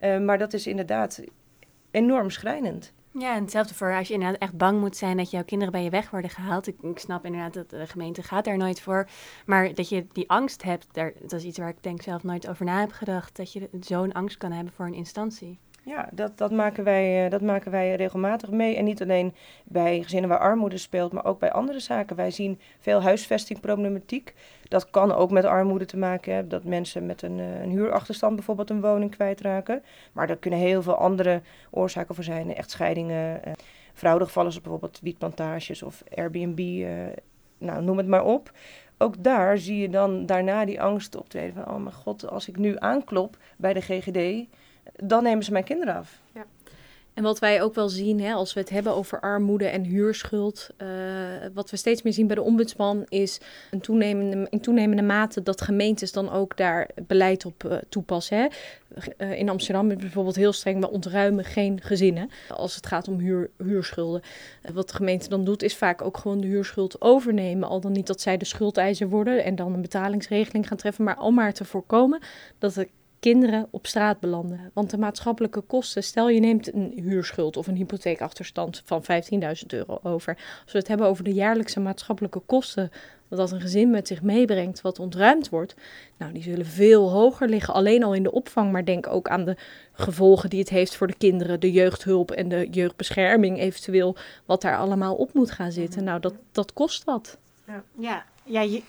Uh, 0.03 0.19
maar 0.19 0.37
dat 0.37 0.53
is 0.53 0.67
inderdaad 0.67 1.23
enorm 1.91 2.29
schrijnend. 2.29 2.93
Ja, 3.19 3.35
en 3.35 3.41
hetzelfde 3.41 3.73
voor 3.73 3.95
als 3.95 4.07
je 4.07 4.13
inderdaad 4.13 4.41
echt 4.41 4.57
bang 4.57 4.79
moet 4.79 4.97
zijn 4.97 5.17
dat 5.17 5.31
jouw 5.31 5.43
kinderen 5.43 5.73
bij 5.73 5.83
je 5.83 5.89
weg 5.89 6.09
worden 6.09 6.29
gehaald. 6.29 6.67
Ik, 6.67 6.99
snap 6.99 7.25
inderdaad 7.25 7.53
dat 7.53 7.69
de 7.69 7.87
gemeente 7.87 8.23
gaat 8.23 8.45
daar 8.45 8.57
nooit 8.57 8.81
voor. 8.81 9.07
Maar 9.45 9.73
dat 9.73 9.89
je 9.89 10.07
die 10.11 10.29
angst 10.29 10.63
hebt, 10.63 10.87
daar, 10.91 11.13
dat 11.21 11.31
is 11.31 11.43
iets 11.43 11.57
waar 11.57 11.69
ik 11.69 11.83
denk 11.83 12.01
zelf 12.01 12.23
nooit 12.23 12.47
over 12.47 12.65
na 12.65 12.79
heb 12.79 12.91
gedacht. 12.91 13.35
Dat 13.35 13.53
je 13.53 13.69
zo'n 13.79 14.11
angst 14.11 14.37
kan 14.37 14.51
hebben 14.51 14.73
voor 14.73 14.85
een 14.85 14.93
instantie. 14.93 15.59
Ja, 15.85 16.09
dat, 16.11 16.37
dat, 16.37 16.51
maken 16.51 16.83
wij, 16.83 17.25
eh, 17.25 17.31
dat 17.31 17.41
maken 17.41 17.71
wij 17.71 17.95
regelmatig 17.95 18.49
mee. 18.49 18.75
En 18.75 18.85
niet 18.85 19.01
alleen 19.01 19.33
bij 19.63 20.03
gezinnen 20.03 20.29
waar 20.29 20.39
armoede 20.39 20.77
speelt, 20.77 21.11
maar 21.11 21.25
ook 21.25 21.39
bij 21.39 21.51
andere 21.51 21.79
zaken. 21.79 22.15
Wij 22.15 22.31
zien 22.31 22.59
veel 22.79 23.01
huisvestingproblematiek. 23.01 24.33
Dat 24.67 24.89
kan 24.89 25.11
ook 25.11 25.31
met 25.31 25.45
armoede 25.45 25.85
te 25.85 25.97
maken 25.97 26.33
hebben. 26.33 26.51
Dat 26.51 26.63
mensen 26.63 27.05
met 27.05 27.21
een, 27.21 27.39
eh, 27.39 27.61
een 27.61 27.69
huurachterstand 27.69 28.35
bijvoorbeeld 28.35 28.69
een 28.69 28.81
woning 28.81 29.11
kwijtraken. 29.11 29.83
Maar 30.13 30.29
er 30.29 30.37
kunnen 30.37 30.59
heel 30.59 30.81
veel 30.81 30.95
andere 30.95 31.41
oorzaken 31.71 32.15
voor 32.15 32.23
zijn. 32.23 32.55
Echtscheidingen, 32.55 33.43
eh, 33.43 33.53
fraudegevallen 33.93 34.51
zoals 34.51 34.67
bijvoorbeeld 34.67 34.99
wietplantages 35.03 35.83
of 35.83 36.03
Airbnb. 36.15 36.85
nou, 37.57 37.83
noem 37.83 37.97
het 37.97 38.07
maar 38.07 38.23
op 38.23 38.51
ook 38.97 39.23
daar 39.23 39.57
zie 39.57 39.77
je 39.77 39.89
dan 39.89 40.25
daarna 40.25 40.65
die 40.65 40.81
angst 40.81 41.15
optreden 41.15 41.53
van, 41.53 41.73
oh 41.73 41.81
mijn 41.81 41.95
god, 41.95 42.29
als 42.29 42.47
ik 42.47 42.57
nu 42.57 42.75
aanklop 42.77 43.37
bij 43.57 43.73
de 43.73 43.81
GGD, 43.81 44.47
dan 44.93 45.23
nemen 45.23 45.43
ze 45.43 45.51
mijn 45.51 45.63
kinderen 45.63 45.95
af. 45.95 46.21
Ja. 46.33 46.45
En 47.13 47.23
wat 47.23 47.39
wij 47.39 47.61
ook 47.61 47.75
wel 47.75 47.89
zien, 47.89 48.21
hè, 48.21 48.33
als 48.33 48.53
we 48.53 48.59
het 48.59 48.69
hebben 48.69 48.95
over 48.95 49.19
armoede 49.19 49.67
en 49.67 49.83
huurschuld, 49.83 50.69
uh, 50.77 50.87
wat 51.53 51.69
we 51.69 51.77
steeds 51.77 52.01
meer 52.01 52.13
zien 52.13 52.27
bij 52.27 52.35
de 52.35 52.41
ombudsman, 52.41 53.05
is 53.09 53.39
een 53.71 53.81
toenemende, 53.81 54.47
in 54.49 54.61
toenemende 54.61 55.01
mate 55.01 55.43
dat 55.43 55.61
gemeentes 55.61 56.11
dan 56.11 56.31
ook 56.31 56.57
daar 56.57 56.89
beleid 57.07 57.45
op 57.45 57.63
uh, 57.63 57.77
toepassen. 57.89 58.37
Hè. 58.37 58.47
Uh, 59.17 59.39
in 59.39 59.49
Amsterdam 59.49 59.91
is 59.91 59.97
bijvoorbeeld 59.97 60.35
heel 60.35 60.53
streng, 60.53 60.79
we 60.79 60.91
ontruimen 60.91 61.45
geen 61.45 61.81
gezinnen 61.81 62.29
als 62.49 62.75
het 62.75 62.85
gaat 62.87 63.07
om 63.07 63.19
huur, 63.19 63.49
huurschulden. 63.57 64.21
wat 64.73 64.89
de 64.89 64.95
gemeente 64.95 65.29
dan 65.29 65.43
doet, 65.43 65.63
is 65.63 65.75
vaak 65.75 66.01
ook 66.01 66.17
gewoon 66.17 66.41
de 66.41 66.47
huurschuld 66.47 67.01
overnemen. 67.01 67.69
Al 67.69 67.79
dan 67.79 67.91
niet 67.91 68.07
dat 68.07 68.21
zij 68.21 68.37
de 68.37 68.45
schuldeiser 68.45 69.09
worden 69.09 69.43
en 69.43 69.55
dan 69.55 69.73
een 69.73 69.81
betalingsregeling 69.81 70.67
gaan 70.67 70.77
treffen, 70.77 71.03
maar 71.03 71.15
al 71.15 71.31
maar 71.31 71.53
te 71.53 71.65
voorkomen 71.65 72.19
dat 72.59 72.73
de 72.73 72.89
kinderen 73.23 73.67
op 73.69 73.87
straat 73.87 74.19
belanden. 74.19 74.71
Want 74.73 74.89
de 74.89 74.97
maatschappelijke 74.97 75.61
kosten, 75.61 76.03
stel 76.03 76.29
je 76.29 76.39
neemt 76.39 76.73
een 76.73 76.93
huurschuld 76.95 77.57
of 77.57 77.67
een 77.67 77.75
hypotheekachterstand 77.75 78.81
van 78.85 79.03
15.000 79.03 79.65
euro 79.67 79.99
over. 80.03 80.37
Als 80.63 80.71
we 80.71 80.77
het 80.77 80.87
hebben 80.87 81.07
over 81.07 81.23
de 81.23 81.33
jaarlijkse 81.33 81.79
maatschappelijke 81.79 82.39
kosten 82.39 82.91
dat 83.29 83.51
een 83.51 83.61
gezin 83.61 83.89
met 83.89 84.07
zich 84.07 84.21
meebrengt 84.21 84.81
wat 84.81 84.99
ontruimd 84.99 85.49
wordt, 85.49 85.75
nou 86.17 86.33
die 86.33 86.43
zullen 86.43 86.65
veel 86.65 87.11
hoger 87.11 87.49
liggen. 87.49 87.73
Alleen 87.73 88.03
al 88.03 88.13
in 88.13 88.23
de 88.23 88.31
opvang, 88.31 88.71
maar 88.71 88.85
denk 88.85 89.07
ook 89.07 89.27
aan 89.27 89.45
de 89.45 89.57
gevolgen 89.93 90.49
die 90.49 90.59
het 90.59 90.69
heeft 90.69 90.95
voor 90.95 91.07
de 91.07 91.17
kinderen, 91.17 91.59
de 91.59 91.71
jeugdhulp 91.71 92.31
en 92.31 92.49
de 92.49 92.67
jeugdbescherming 92.71 93.59
eventueel, 93.59 94.15
wat 94.45 94.61
daar 94.61 94.77
allemaal 94.77 95.15
op 95.15 95.33
moet 95.33 95.51
gaan 95.51 95.71
zitten. 95.71 96.03
Nou, 96.03 96.19
dat, 96.19 96.33
dat 96.51 96.73
kost 96.73 97.03
wat. 97.03 97.37
Ja, 97.67 97.83
ja, 97.97 98.25
ja 98.43 98.61
je, 98.61 98.81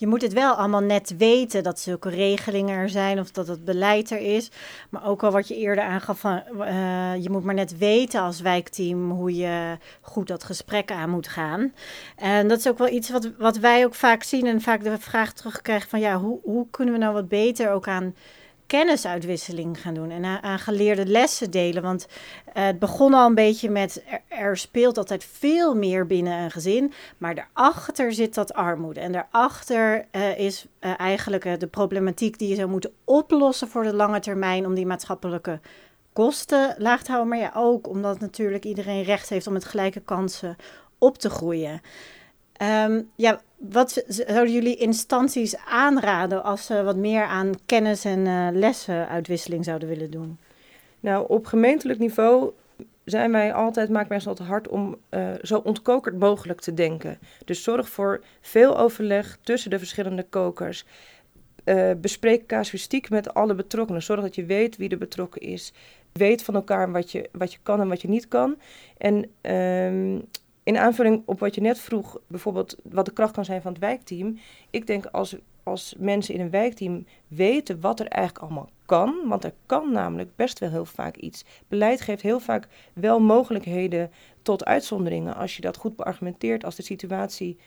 je 0.00 0.06
moet 0.06 0.22
het 0.22 0.32
wel 0.32 0.54
allemaal 0.54 0.80
net 0.80 1.16
weten 1.16 1.62
dat 1.62 1.80
zulke 1.80 2.08
regelingen 2.08 2.78
er 2.78 2.88
zijn 2.88 3.18
of 3.18 3.30
dat 3.30 3.46
het 3.46 3.64
beleid 3.64 4.10
er 4.10 4.18
is. 4.18 4.50
Maar 4.90 5.06
ook 5.06 5.22
al 5.22 5.30
wat 5.30 5.48
je 5.48 5.56
eerder 5.56 5.84
aangaf, 5.84 6.18
van, 6.20 6.42
uh, 6.58 7.22
je 7.22 7.30
moet 7.30 7.44
maar 7.44 7.54
net 7.54 7.78
weten 7.78 8.20
als 8.20 8.40
wijkteam 8.40 9.10
hoe 9.10 9.36
je 9.36 9.78
goed 10.00 10.26
dat 10.26 10.44
gesprek 10.44 10.90
aan 10.90 11.10
moet 11.10 11.28
gaan. 11.28 11.72
En 12.16 12.48
dat 12.48 12.58
is 12.58 12.68
ook 12.68 12.78
wel 12.78 12.88
iets 12.88 13.10
wat, 13.10 13.30
wat 13.38 13.56
wij 13.56 13.84
ook 13.84 13.94
vaak 13.94 14.22
zien 14.22 14.46
en 14.46 14.60
vaak 14.60 14.84
de 14.84 14.98
vraag 14.98 15.32
terugkrijgen 15.32 15.88
van 15.88 16.00
ja, 16.00 16.18
hoe, 16.18 16.38
hoe 16.42 16.66
kunnen 16.70 16.94
we 16.94 17.00
nou 17.00 17.14
wat 17.14 17.28
beter 17.28 17.70
ook 17.70 17.88
aan 17.88 18.14
kennisuitwisseling 18.70 19.80
gaan 19.80 19.94
doen 19.94 20.10
en 20.10 20.24
aan, 20.24 20.58
geleerde 20.58 21.06
lessen 21.06 21.50
delen. 21.50 21.82
Want 21.82 22.06
uh, 22.08 22.64
het 22.64 22.78
begon 22.78 23.14
al 23.14 23.26
een 23.26 23.34
beetje 23.34 23.70
met 23.70 24.04
er, 24.28 24.56
speelt 24.56 24.98
altijd 24.98 25.24
veel 25.24 25.74
meer 25.74 26.06
binnen 26.06 26.38
een 26.38 26.50
gezin, 26.50 26.92
maar 27.18 27.34
daarachter 27.34 28.12
zit 28.12 28.34
dat 28.34 28.54
armoede. 28.54 29.00
En 29.00 29.12
daarachter 29.12 30.06
uh, 30.12 30.38
is 30.38 30.66
uh, 30.80 31.00
eigenlijk 31.00 31.60
de 31.60 31.66
problematiek 31.66 32.38
die 32.38 32.48
je 32.48 32.54
zou 32.54 32.68
moeten 32.68 32.92
oplossen 33.04 33.68
voor 33.68 33.82
de 33.82 33.94
lange 33.94 34.20
termijn 34.20 34.66
om 34.66 34.74
die 34.74 34.86
maatschappelijke 34.86 35.60
kosten 36.12 36.74
laag 36.78 37.02
te 37.02 37.10
houden. 37.10 37.30
Maar 37.30 37.40
ja, 37.40 37.52
ook 37.54 37.88
omdat 37.88 38.20
natuurlijk 38.20 38.64
iedereen 38.64 39.02
recht 39.02 39.28
heeft 39.28 39.46
om 39.46 39.52
met 39.52 39.64
gelijke 39.64 40.00
kansen 40.00 40.56
op 40.98 41.18
te 41.18 41.30
groeien. 41.30 41.80
Um, 42.62 43.10
ja, 43.14 43.40
wat 43.56 44.04
zouden 44.06 44.52
jullie 44.52 44.76
instanties 44.76 45.56
aanraden 45.56 46.42
als 46.42 46.66
ze 46.66 46.82
wat 46.82 46.96
meer 46.96 47.24
aan 47.24 47.52
kennis- 47.66 48.04
en 48.04 48.26
uh, 48.26 48.48
lessenuitwisseling 48.52 49.64
zouden 49.64 49.88
willen 49.88 50.10
doen? 50.10 50.38
Nou, 51.00 51.28
op 51.28 51.46
gemeentelijk 51.46 51.98
niveau 51.98 52.52
zijn 53.04 53.32
wij 53.32 53.52
altijd, 53.52 53.88
wij 53.88 54.06
ons 54.10 54.26
altijd 54.26 54.48
hard 54.48 54.68
om 54.68 54.96
uh, 55.10 55.30
zo 55.42 55.58
ontkokerd 55.58 56.18
mogelijk 56.18 56.60
te 56.60 56.74
denken. 56.74 57.18
Dus 57.44 57.62
zorg 57.62 57.88
voor 57.88 58.22
veel 58.40 58.78
overleg 58.78 59.38
tussen 59.42 59.70
de 59.70 59.78
verschillende 59.78 60.26
kokers. 60.30 60.84
Uh, 61.64 61.90
bespreek 61.96 62.46
casuïstiek 62.46 63.10
met 63.10 63.34
alle 63.34 63.54
betrokkenen. 63.54 64.02
Zorg 64.02 64.20
dat 64.20 64.34
je 64.34 64.44
weet 64.44 64.76
wie 64.76 64.88
er 64.88 64.98
betrokken 64.98 65.40
is. 65.40 65.72
Weet 66.12 66.42
van 66.42 66.54
elkaar 66.54 66.92
wat 66.92 67.12
je, 67.12 67.28
wat 67.32 67.52
je 67.52 67.58
kan 67.62 67.80
en 67.80 67.88
wat 67.88 68.02
je 68.02 68.08
niet 68.08 68.28
kan. 68.28 68.56
En 68.98 69.30
uh, 69.42 70.22
in 70.70 70.78
aanvulling 70.78 71.22
op 71.24 71.40
wat 71.40 71.54
je 71.54 71.60
net 71.60 71.78
vroeg, 71.78 72.18
bijvoorbeeld 72.26 72.76
wat 72.82 73.04
de 73.04 73.12
kracht 73.12 73.32
kan 73.32 73.44
zijn 73.44 73.62
van 73.62 73.72
het 73.72 73.80
wijkteam. 73.80 74.38
Ik 74.70 74.86
denk 74.86 75.06
als, 75.06 75.36
als 75.62 75.94
mensen 75.98 76.34
in 76.34 76.40
een 76.40 76.50
wijkteam 76.50 77.06
weten 77.28 77.80
wat 77.80 78.00
er 78.00 78.06
eigenlijk 78.06 78.44
allemaal 78.44 78.70
kan, 78.86 79.14
want 79.26 79.44
er 79.44 79.52
kan 79.66 79.92
namelijk 79.92 80.36
best 80.36 80.58
wel 80.58 80.70
heel 80.70 80.84
vaak 80.84 81.16
iets. 81.16 81.44
Beleid 81.68 82.00
geeft 82.00 82.22
heel 82.22 82.40
vaak 82.40 82.68
wel 82.92 83.20
mogelijkheden 83.20 84.10
tot 84.42 84.64
uitzonderingen 84.64 85.36
als 85.36 85.56
je 85.56 85.62
dat 85.62 85.76
goed 85.76 85.96
beargumenteert, 85.96 86.64
als 86.64 86.76
de 86.76 86.82
situatie 86.82 87.58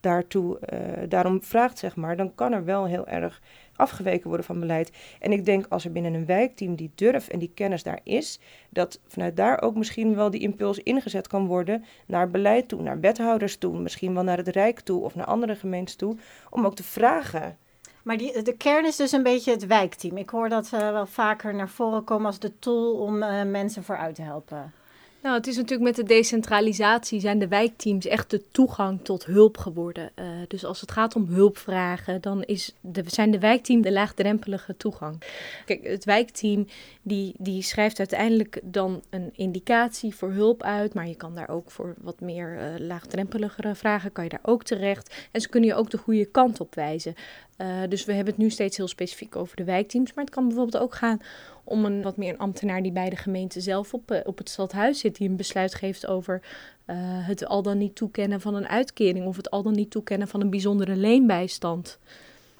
daartoe, 0.00 0.58
uh, 0.72 1.08
daarom 1.08 1.42
vraagt, 1.42 1.78
zeg 1.78 1.96
maar, 1.96 2.16
dan 2.16 2.34
kan 2.34 2.52
er 2.52 2.64
wel 2.64 2.86
heel 2.86 3.06
erg 3.06 3.40
afgeweken 3.76 4.28
worden 4.28 4.46
van 4.46 4.60
beleid. 4.60 4.90
En 5.20 5.32
ik 5.32 5.44
denk 5.44 5.66
als 5.68 5.84
er 5.84 5.92
binnen 5.92 6.14
een 6.14 6.26
wijkteam 6.26 6.74
die 6.74 6.90
durf 6.94 7.28
en 7.28 7.38
die 7.38 7.50
kennis 7.54 7.82
daar 7.82 8.00
is, 8.02 8.40
dat 8.70 9.00
vanuit 9.06 9.36
daar 9.36 9.62
ook 9.62 9.74
misschien 9.74 10.14
wel 10.14 10.30
die 10.30 10.40
impuls 10.40 10.78
ingezet 10.78 11.28
kan 11.28 11.46
worden 11.46 11.84
naar 12.06 12.30
beleid 12.30 12.68
toe, 12.68 12.82
naar 12.82 13.00
wethouders 13.00 13.56
toe, 13.56 13.78
misschien 13.78 14.14
wel 14.14 14.22
naar 14.22 14.36
het 14.36 14.48
Rijk 14.48 14.80
toe 14.80 15.02
of 15.02 15.14
naar 15.14 15.26
andere 15.26 15.56
gemeentes 15.56 15.96
toe, 15.96 16.16
om 16.50 16.66
ook 16.66 16.74
te 16.74 16.82
vragen. 16.82 17.58
Maar 18.02 18.16
die, 18.16 18.42
de 18.42 18.56
kern 18.56 18.86
is 18.86 18.96
dus 18.96 19.12
een 19.12 19.22
beetje 19.22 19.50
het 19.50 19.66
wijkteam. 19.66 20.16
Ik 20.16 20.30
hoor 20.30 20.48
dat 20.48 20.70
uh, 20.74 20.80
wel 20.80 21.06
vaker 21.06 21.54
naar 21.54 21.68
voren 21.68 22.04
komen 22.04 22.26
als 22.26 22.38
de 22.38 22.58
tool 22.58 22.94
om 22.94 23.22
uh, 23.22 23.42
mensen 23.42 23.84
vooruit 23.84 24.14
te 24.14 24.22
helpen. 24.22 24.72
Nou, 25.22 25.38
het 25.38 25.46
is 25.46 25.56
natuurlijk 25.56 25.82
met 25.82 25.96
de 25.96 26.14
decentralisatie 26.14 27.20
zijn 27.20 27.38
de 27.38 27.48
wijkteams 27.48 28.06
echt 28.06 28.30
de 28.30 28.42
toegang 28.50 29.00
tot 29.02 29.24
hulp 29.24 29.58
geworden. 29.58 30.10
Uh, 30.18 30.26
dus 30.48 30.64
als 30.64 30.80
het 30.80 30.90
gaat 30.90 31.16
om 31.16 31.26
hulpvragen, 31.26 32.20
dan 32.20 32.42
is 32.42 32.74
de, 32.80 33.02
zijn 33.06 33.30
de 33.30 33.38
wijkteam 33.38 33.80
de 33.80 33.92
laagdrempelige 33.92 34.76
toegang. 34.76 35.22
Kijk, 35.64 35.84
het 35.84 36.04
wijkteam 36.04 36.66
die, 37.02 37.34
die 37.38 37.62
schrijft 37.62 37.98
uiteindelijk 37.98 38.60
dan 38.62 39.02
een 39.10 39.30
indicatie 39.32 40.14
voor 40.14 40.30
hulp 40.30 40.62
uit, 40.62 40.94
maar 40.94 41.08
je 41.08 41.16
kan 41.16 41.34
daar 41.34 41.48
ook 41.48 41.70
voor 41.70 41.94
wat 42.00 42.20
meer 42.20 42.56
uh, 42.56 42.86
laagdrempeligere 42.86 43.74
vragen, 43.74 44.12
kan 44.12 44.24
je 44.24 44.30
daar 44.30 44.40
ook 44.42 44.62
terecht. 44.62 45.28
En 45.30 45.40
ze 45.40 45.48
kunnen 45.48 45.68
je 45.68 45.76
ook 45.76 45.90
de 45.90 45.98
goede 45.98 46.26
kant 46.26 46.60
op 46.60 46.74
wijzen. 46.74 47.14
Uh, 47.58 47.66
dus 47.88 48.04
we 48.04 48.12
hebben 48.12 48.34
het 48.34 48.42
nu 48.42 48.50
steeds 48.50 48.76
heel 48.76 48.88
specifiek 48.88 49.36
over 49.36 49.56
de 49.56 49.64
wijkteams, 49.64 50.12
maar 50.14 50.24
het 50.24 50.34
kan 50.34 50.46
bijvoorbeeld 50.46 50.82
ook 50.82 50.94
gaan 50.94 51.20
om 51.68 51.84
een 51.84 52.02
wat 52.02 52.16
meer 52.16 52.32
een 52.32 52.38
ambtenaar 52.38 52.82
die 52.82 52.92
bij 52.92 53.10
de 53.10 53.16
gemeente 53.16 53.60
zelf 53.60 53.94
op, 53.94 54.10
eh, 54.10 54.20
op 54.24 54.38
het 54.38 54.48
stadhuis 54.48 54.98
zit, 54.98 55.16
die 55.16 55.28
een 55.28 55.36
besluit 55.36 55.74
geeft 55.74 56.06
over 56.06 56.40
uh, 56.86 56.96
het 57.00 57.46
al 57.46 57.62
dan 57.62 57.78
niet 57.78 57.94
toekennen 57.94 58.40
van 58.40 58.54
een 58.54 58.68
uitkering 58.68 59.26
of 59.26 59.36
het 59.36 59.50
al 59.50 59.62
dan 59.62 59.72
niet 59.72 59.90
toekennen 59.90 60.28
van 60.28 60.40
een 60.40 60.50
bijzondere 60.50 60.96
leenbijstand. 60.96 61.98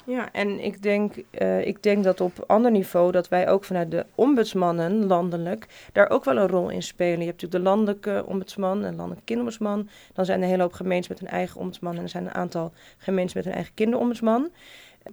Ja, 0.07 0.31
en 0.31 0.63
ik 0.63 0.81
denk, 0.81 1.15
uh, 1.31 1.65
ik 1.65 1.83
denk 1.83 2.03
dat 2.03 2.21
op 2.21 2.43
ander 2.47 2.71
niveau 2.71 3.11
dat 3.11 3.27
wij 3.27 3.49
ook 3.49 3.63
vanuit 3.63 3.91
de 3.91 4.05
ombudsmannen 4.15 5.05
landelijk 5.05 5.89
daar 5.93 6.09
ook 6.09 6.25
wel 6.25 6.37
een 6.37 6.47
rol 6.47 6.69
in 6.69 6.83
spelen. 6.83 7.19
Je 7.19 7.25
hebt 7.25 7.41
natuurlijk 7.41 7.63
de 7.63 7.69
landelijke 7.69 8.23
ombudsman 8.27 8.83
en 8.83 8.95
landelijke 8.95 9.23
kinderombudsman. 9.23 9.89
Dan 10.13 10.25
zijn 10.25 10.37
er 10.37 10.43
een 10.43 10.49
hele 10.49 10.61
hoop 10.61 10.73
gemeentes 10.73 11.09
met 11.09 11.21
een 11.21 11.27
eigen 11.27 11.59
ombudsman 11.59 11.95
en 11.95 12.03
er 12.03 12.09
zijn 12.09 12.25
een 12.25 12.33
aantal 12.33 12.71
gemeentes 12.97 13.35
met 13.35 13.45
een 13.45 13.51
eigen 13.51 13.73
kinderombudsman. 13.73 14.49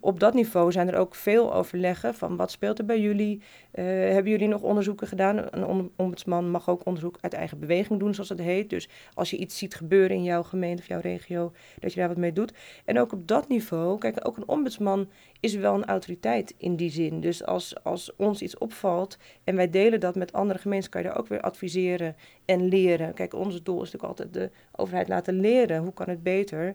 Op 0.01 0.21
dat 0.21 0.35
niveau 0.35 0.73
zijn 0.73 0.89
er 0.89 0.99
ook 0.99 1.15
veel 1.15 1.55
overleggen 1.55 2.15
van 2.15 2.37
wat 2.37 2.51
speelt 2.51 2.79
er 2.79 2.85
bij 2.85 3.01
jullie? 3.01 3.37
Uh, 3.75 3.85
hebben 3.85 4.33
jullie 4.33 4.49
nog 4.49 4.63
onderzoeken 4.63 5.07
gedaan? 5.07 5.47
Een 5.51 5.91
ombudsman 5.97 6.51
mag 6.51 6.69
ook 6.69 6.87
onderzoek 6.87 7.19
uit 7.21 7.33
eigen 7.33 7.59
beweging 7.59 7.99
doen, 7.99 8.15
zoals 8.15 8.29
het 8.29 8.41
heet. 8.41 8.71
Dus 8.71 8.89
als 9.15 9.31
je 9.31 9.37
iets 9.37 9.59
ziet 9.59 9.75
gebeuren 9.75 10.17
in 10.17 10.23
jouw 10.23 10.43
gemeente 10.43 10.83
of 10.83 10.89
jouw 10.89 11.01
regio, 11.01 11.53
dat 11.79 11.93
je 11.93 11.99
daar 12.01 12.09
wat 12.09 12.17
mee 12.17 12.33
doet. 12.33 12.55
En 12.85 12.99
ook 12.99 13.13
op 13.13 13.29
dat 13.29 13.49
niveau, 13.49 13.99
kijk, 13.99 14.27
ook 14.27 14.37
een 14.37 14.49
ombudsman 14.49 15.09
is 15.41 15.55
wel 15.55 15.75
een 15.75 15.85
autoriteit 15.85 16.55
in 16.59 16.77
die 16.77 16.91
zin. 16.91 17.21
Dus 17.21 17.45
als, 17.45 17.83
als 17.83 18.17
ons 18.17 18.43
iets 18.43 18.59
opvalt 18.59 19.19
en 19.45 19.57
wij 19.57 19.71
delen 19.71 20.01
dat 20.01 20.15
met 20.15 20.33
andere 20.33 20.59
gemeenten, 20.59 20.91
kan 20.91 21.03
je 21.03 21.09
daar 21.09 21.19
ook 21.19 21.29
weer 21.29 21.41
adviseren 21.41 22.17
en 22.45 22.69
leren. 22.69 23.15
Kijk, 23.15 23.35
ons 23.35 23.63
doel 23.63 23.83
is 23.83 23.91
natuurlijk 23.93 24.21
altijd 24.21 24.33
de 24.33 24.51
overheid 24.77 25.09
laten 25.09 25.41
leren. 25.41 25.83
Hoe 25.83 25.93
kan 25.93 26.09
het 26.09 26.23
beter? 26.23 26.75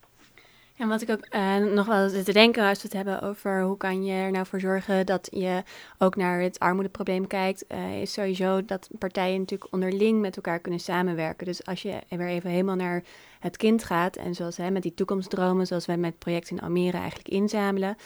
En 0.79 0.87
wat 0.87 1.01
ik 1.01 1.09
ook 1.09 1.25
uh, 1.29 1.57
nog 1.57 1.85
wel 1.85 2.09
zit 2.09 2.25
te 2.25 2.33
denken 2.33 2.63
als 2.67 2.77
we 2.81 2.83
het 2.83 2.93
hebben 2.93 3.21
over 3.21 3.61
hoe 3.61 3.77
kan 3.77 4.05
je 4.05 4.13
er 4.13 4.31
nou 4.31 4.45
voor 4.45 4.59
zorgen 4.59 5.05
dat 5.05 5.27
je 5.31 5.63
ook 5.97 6.15
naar 6.15 6.39
het 6.39 6.59
armoedeprobleem 6.59 7.27
kijkt, 7.27 7.65
uh, 7.67 8.01
is 8.01 8.13
sowieso 8.13 8.65
dat 8.65 8.89
partijen 8.99 9.39
natuurlijk 9.39 9.73
onderling 9.73 10.21
met 10.21 10.35
elkaar 10.35 10.59
kunnen 10.59 10.79
samenwerken. 10.79 11.45
Dus 11.45 11.65
als 11.65 11.81
je 11.81 11.99
weer 12.09 12.27
even 12.27 12.49
helemaal 12.49 12.75
naar 12.75 13.03
het 13.39 13.57
kind 13.57 13.83
gaat. 13.83 14.15
En 14.15 14.35
zoals 14.35 14.57
hè, 14.57 14.71
met 14.71 14.81
die 14.81 14.93
toekomstdromen, 14.93 15.67
zoals 15.67 15.85
wij 15.85 15.97
met 15.97 16.09
het 16.09 16.19
project 16.19 16.49
in 16.49 16.61
Almere 16.61 16.97
eigenlijk 16.97 17.29
inzamelen. 17.29 17.97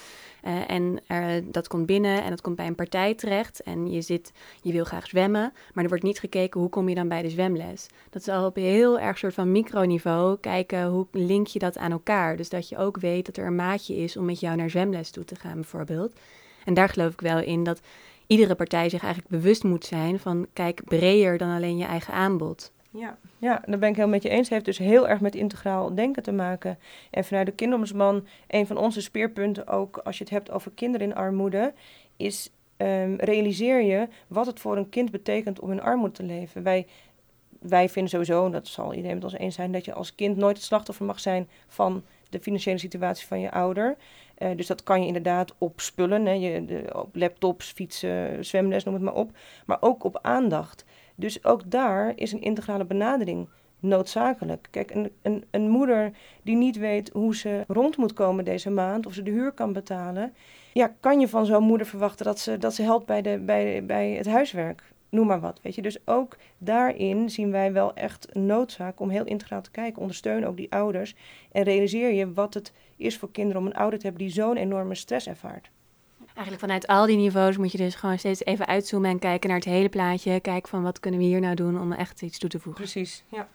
Uh, 0.46 0.70
en 0.70 1.00
dat 1.52 1.68
komt 1.68 1.86
binnen 1.86 2.24
en 2.24 2.30
dat 2.30 2.42
komt 2.42 2.56
bij 2.56 2.68
een 2.68 2.76
partij 2.76 3.14
terecht. 3.14 3.62
En 3.64 3.92
je 3.92 4.02
zit, 4.02 4.32
je 4.62 4.72
wil 4.72 4.84
graag 4.84 5.08
zwemmen, 5.08 5.54
maar 5.74 5.84
er 5.84 5.90
wordt 5.90 6.04
niet 6.04 6.20
gekeken 6.20 6.60
hoe 6.60 6.70
kom 6.70 6.90
je 6.90 6.96
dan 6.96 7.08
bij 7.08 7.22
de 7.22 7.30
zwemles. 7.30 7.88
Dat 8.10 8.22
is 8.22 8.28
al 8.28 8.46
op 8.46 8.58
een 8.58 8.64
heel 8.64 9.00
erg 9.00 9.18
soort 9.18 9.34
van 9.34 9.52
microniveau 9.52 10.38
kijken 10.40 10.88
hoe 10.88 11.08
link 11.12 11.48
je 11.48 11.60
dat 11.60 11.78
aan 11.78 11.92
elkaar. 11.92 12.38
Dus 12.38 12.50
dat 12.50 12.70
je 12.70 12.78
ook 12.78 12.98
weet 12.98 13.26
dat 13.26 13.38
er 13.38 13.46
een 13.46 13.56
maatje 13.56 13.96
is 13.96 14.18
om 14.18 14.26
met 14.26 14.40
jou 14.40 14.56
naar 14.56 14.70
zwemles 14.70 15.10
toe 15.10 15.26
te 15.26 15.36
gaan 15.36 15.56
bijvoorbeeld. 15.56 16.14
En 16.66 16.74
daar 16.74 16.90
geloof 16.90 17.14
ik 17.14 17.22
wel 17.22 17.40
in 17.40 17.64
dat 17.64 17.82
iedere 18.28 18.56
partij 18.56 18.90
zich 18.90 19.04
eigenlijk 19.04 19.32
bewust 19.32 19.64
moet 19.64 19.86
zijn 19.86 20.20
van 20.20 20.48
kijk 20.54 20.84
breder 20.84 21.38
dan 21.38 21.56
alleen 21.56 21.78
je 21.78 21.86
eigen 21.86 22.14
aanbod. 22.14 22.72
Ja, 22.92 23.18
ja, 23.44 23.62
daar 23.66 23.80
ben 23.80 23.90
ik 23.90 23.96
heel 23.96 24.08
met 24.08 24.24
je 24.24 24.30
eens. 24.30 24.40
Het 24.40 24.50
heeft 24.50 24.66
dus 24.66 24.78
heel 24.78 25.08
erg 25.08 25.20
met 25.20 25.36
integraal 25.36 25.96
denken 25.96 26.24
te 26.24 26.32
maken. 26.32 26.80
En 27.10 27.24
vanuit 27.24 27.46
de 27.46 27.52
kinderombudsman, 27.52 28.28
een 28.48 28.68
van 28.68 28.78
onze 28.78 29.02
speerpunten 29.02 29.68
ook 29.68 29.98
als 29.98 30.18
je 30.18 30.24
het 30.24 30.34
hebt 30.34 30.52
over 30.52 30.72
kinderen 30.72 31.08
in 31.08 31.16
armoede, 31.16 31.74
is 32.18 32.52
um, 32.78 33.16
realiseer 33.16 33.82
je 33.82 34.08
wat 34.28 34.46
het 34.46 34.60
voor 34.60 34.78
een 34.78 34.90
kind 34.90 35.12
betekent 35.12 35.60
om 35.60 35.72
in 35.72 35.82
armoede 35.82 36.14
te 36.14 36.24
leven. 36.24 36.64
Wij, 36.64 36.88
wij 37.60 37.90
vinden 37.90 38.12
sowieso, 38.12 38.50
dat 38.50 38.68
zal 38.68 38.94
iedereen 38.94 39.16
met 39.16 39.24
ons 39.24 39.38
eens 39.38 39.56
zijn, 39.56 39.72
dat 39.72 39.86
je 39.86 39.94
als 39.94 40.16
kind 40.16 40.38
nooit 40.38 40.58
het 40.58 40.66
slachtoffer 40.66 41.06
mag 41.06 41.20
zijn 41.20 41.48
van 41.68 42.04
de 42.30 42.40
financiële 42.40 42.78
situatie 42.78 43.28
van 43.28 43.40
je 43.40 43.52
ouder. 43.52 43.98
Uh, 44.38 44.50
dus 44.56 44.68
dat 44.68 44.84
kan 44.84 45.02
je 45.02 45.08
inderdaad 45.08 45.54
op 45.58 45.82
spullen, 45.82 46.26
hè, 46.26 46.32
je, 46.32 46.66
de, 46.66 46.90
op 46.96 47.16
laptops, 47.16 47.72
fietsen, 47.72 48.46
zwemles, 48.46 48.84
noem 48.84 48.94
het 48.94 49.04
maar 49.04 49.14
op. 49.14 49.32
Maar 49.66 49.78
ook 49.80 50.04
op 50.04 50.20
aandacht. 50.22 50.86
Dus 51.16 51.44
ook 51.44 51.72
daar 51.72 52.14
is 52.16 52.32
een 52.32 52.42
integrale 52.42 52.86
benadering 52.86 53.48
noodzakelijk. 53.80 54.68
Kijk, 54.72 54.92
een, 54.92 55.12
een, 55.22 55.44
een 55.52 55.70
moeder 55.70 56.12
die 56.42 56.56
niet 56.56 56.78
weet 56.78 57.10
hoe 57.10 57.36
ze 57.36 57.64
rond 57.68 57.98
moet 57.98 58.14
komen 58.14 58.46
deze 58.46 58.70
maand, 58.70 59.06
of 59.06 59.14
ze 59.14 59.24
de 59.24 59.32
huur 59.32 59.52
kan 59.52 59.74
betalen, 59.74 60.34
ja, 60.74 60.96
kan 61.00 61.20
je 61.20 61.28
van 61.28 61.46
zo'n 61.46 61.64
moeder 61.64 61.88
verwachten 61.88 62.26
dat 62.26 62.40
ze, 62.40 62.58
dat 62.58 62.74
ze 62.74 62.82
helpt 62.82 63.06
bij, 63.06 63.22
de, 63.22 63.40
bij, 63.46 63.86
bij 63.86 64.12
het 64.12 64.28
huiswerk? 64.28 64.84
Noem 65.10 65.28
maar 65.28 65.40
wat, 65.40 65.60
weet 65.62 65.76
je. 65.76 65.82
Dus 65.82 66.08
ook 66.08 66.38
daarin 66.58 67.30
zien 67.30 67.52
wij 67.52 67.74
wel 67.74 67.94
echt 67.94 68.34
noodzaak 68.34 69.00
om 69.00 69.10
heel 69.10 69.26
integraal 69.26 69.62
te 69.62 69.72
kijken. 69.72 70.02
Ondersteun 70.02 70.46
ook 70.46 70.58
die 70.58 70.72
ouders 70.72 71.16
en 71.52 71.64
realiseer 71.64 72.14
je 72.14 72.34
wat 72.34 72.54
het 72.54 72.74
is 72.96 73.18
voor 73.18 73.32
kinderen 73.32 73.62
om 73.62 73.68
een 73.68 73.76
ouder 73.76 74.00
te 74.00 74.06
hebben 74.06 74.26
die 74.26 74.34
zo'n 74.34 74.58
enorme 74.58 74.96
stress 74.96 75.28
ervaart. 75.28 75.70
Eigenlijk 76.34 76.60
vanuit 76.60 76.88
al 76.88 77.06
die 77.06 77.18
niveaus 77.18 77.58
moet 77.58 77.72
je 77.72 77.78
dus 77.78 77.96
gewoon 77.96 78.20
steeds 78.20 78.46
even 78.46 78.66
uitzoomen 78.66 79.10
en 79.10 79.20
kijken 79.20 79.50
naar 79.50 79.58
het 79.58 79.68
hele 79.68 79.90
plaatje. 79.90 80.40
Kijken 80.40 80.70
van 80.70 80.84
wat 80.84 81.00
kunnen 81.00 81.20
we 81.20 81.26
hier 81.26 81.40
nou 81.40 81.56
doen 81.56 81.82
om 81.82 81.92
echt 81.92 82.22
iets 82.22 82.38
toe 82.38 82.50
te 82.50 82.60
voegen. 82.60 82.82
Precies, 82.82 83.24
ja. 83.28 83.48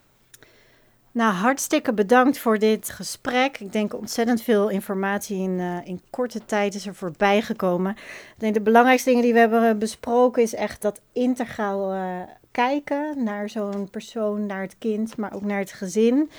Nou, 1.12 1.32
hartstikke 1.32 1.92
bedankt 1.92 2.38
voor 2.38 2.58
dit 2.58 2.90
gesprek. 2.90 3.58
Ik 3.58 3.72
denk 3.72 3.94
ontzettend 3.94 4.42
veel 4.42 4.68
informatie 4.68 5.38
in, 5.38 5.50
uh, 5.50 5.86
in 5.86 6.00
korte 6.10 6.44
tijd 6.44 6.74
is 6.74 6.86
er 6.86 6.94
voorbij 6.94 7.42
gekomen. 7.42 7.92
Ik 7.92 8.34
denk 8.36 8.54
de 8.54 8.60
belangrijkste 8.60 9.08
dingen 9.08 9.24
die 9.24 9.32
we 9.32 9.38
hebben 9.38 9.78
besproken 9.78 10.42
is 10.42 10.54
echt 10.54 10.82
dat 10.82 11.00
integraal 11.12 11.94
uh, 11.94 12.20
kijken 12.50 13.24
naar 13.24 13.48
zo'n 13.48 13.90
persoon, 13.90 14.46
naar 14.46 14.62
het 14.62 14.76
kind, 14.78 15.16
maar 15.16 15.34
ook 15.34 15.44
naar 15.44 15.58
het 15.58 15.72
gezin. 15.72 16.30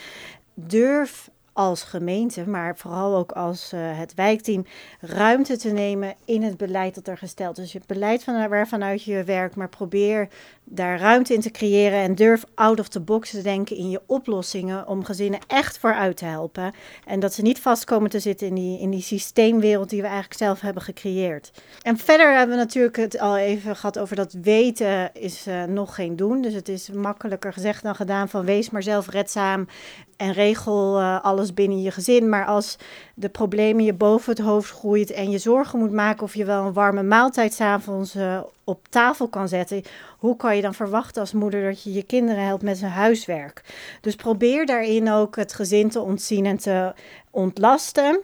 Durf 0.54 1.30
als 1.60 1.84
gemeente, 1.84 2.48
maar 2.48 2.78
vooral 2.78 3.16
ook 3.16 3.32
als 3.32 3.74
uh, 3.74 3.80
het 3.98 4.14
wijkteam, 4.14 4.66
ruimte 5.00 5.58
te 5.58 5.70
nemen 5.70 6.16
in 6.26 6.44
het 6.44 6.58
beleid 6.58 6.96
dat 6.96 7.08
er 7.08 7.18
gesteld 7.18 7.58
is. 7.58 7.74
Het 7.74 7.88
beleid 7.88 8.24
van, 8.24 8.50
waarvanuit 8.50 9.04
je 9.04 9.24
werkt, 9.24 9.56
maar 9.56 9.70
probeer 9.70 10.28
daar 10.70 11.00
ruimte 11.00 11.34
in 11.34 11.42
te 11.42 11.52
creëren 11.52 12.00
en 12.00 12.16
durf 12.16 12.44
out 12.56 12.80
of 12.80 12.88
the 12.88 13.00
box 13.00 13.30
te 13.30 13.42
denken 13.42 13.76
in 13.76 13.90
je 13.90 14.02
oplossingen 14.06 14.88
om 14.88 15.04
gezinnen 15.04 15.40
echt 15.48 15.78
vooruit 15.78 16.18
te 16.18 16.26
helpen. 16.26 16.74
En 17.06 17.20
dat 17.20 17.34
ze 17.34 17.42
niet 17.42 17.60
vast 17.60 17.86
komen 17.86 18.10
te 18.10 18.20
zitten 18.20 18.48
in 18.48 18.56
die, 18.56 18.80
in 18.80 18.90
die 18.90 19.02
systeemwereld 19.02 19.90
die 19.90 20.02
we 20.02 20.08
eigenlijk 20.08 20.40
zelf 20.40 20.62
hebben 20.62 20.84
gecreëerd. 20.84 21.52
En 21.82 21.98
verder 21.98 22.38
hebben 22.38 22.58
we 22.58 22.64
natuurlijk 22.64 22.96
het 22.96 23.20
al 23.20 23.38
even 23.38 23.76
gehad 23.76 24.00
over 24.00 24.16
dat 24.16 24.36
weten 24.42 25.14
is 25.14 25.48
uh, 25.48 25.64
nog 25.64 25.96
geen 25.96 26.16
doen. 26.16 26.42
Dus 26.42 26.54
het 26.54 26.70
is 26.70 26.90
makkelijker 26.90 27.54
gezegd 27.54 27.84
dan 27.84 27.96
gedaan 27.96 28.30
van 28.30 28.46
wees 28.46 28.70
maar 28.70 28.84
zelfredzaam 28.84 29.68
en 30.18 30.34
regel 30.34 31.00
uh, 31.00 31.22
alles 31.22 31.54
binnen 31.54 31.82
je 31.82 31.92
gezin. 31.92 32.30
Maar 32.30 32.46
als 32.46 32.78
de 33.20 33.30
problemen 33.30 33.84
je 33.84 33.94
boven 33.94 34.32
het 34.32 34.42
hoofd 34.42 34.72
groeit 34.72 35.12
en 35.12 35.30
je 35.30 35.38
zorgen 35.38 35.80
moet 35.80 35.92
maken 35.92 36.24
of 36.24 36.36
je 36.36 36.46
wel 36.46 36.66
een 36.66 36.74
warme 36.74 37.04
maaltijd 37.04 37.54
s'avonds 37.54 38.16
uh, 38.16 38.42
op 38.64 38.88
tafel 38.90 39.28
kan 39.28 39.48
zetten, 39.48 39.84
hoe 40.18 40.36
kan 40.36 40.56
je 40.56 40.62
dan 40.62 40.74
verwachten 40.74 41.22
als 41.22 41.34
moeder 41.34 41.64
dat 41.64 41.84
je 41.84 41.94
je 41.94 42.04
kinderen 42.04 42.46
helpt 42.46 42.64
met 42.64 42.78
zijn 42.78 42.92
huiswerk? 42.92 43.64
Dus 44.02 44.16
probeer 44.16 44.66
daarin 44.66 45.12
ook 45.12 45.36
het 45.36 45.54
gezin 45.54 45.90
te 45.90 46.02
ontzien 46.02 46.46
en 46.46 46.58
te 46.58 46.94
ontlasten. 47.30 48.20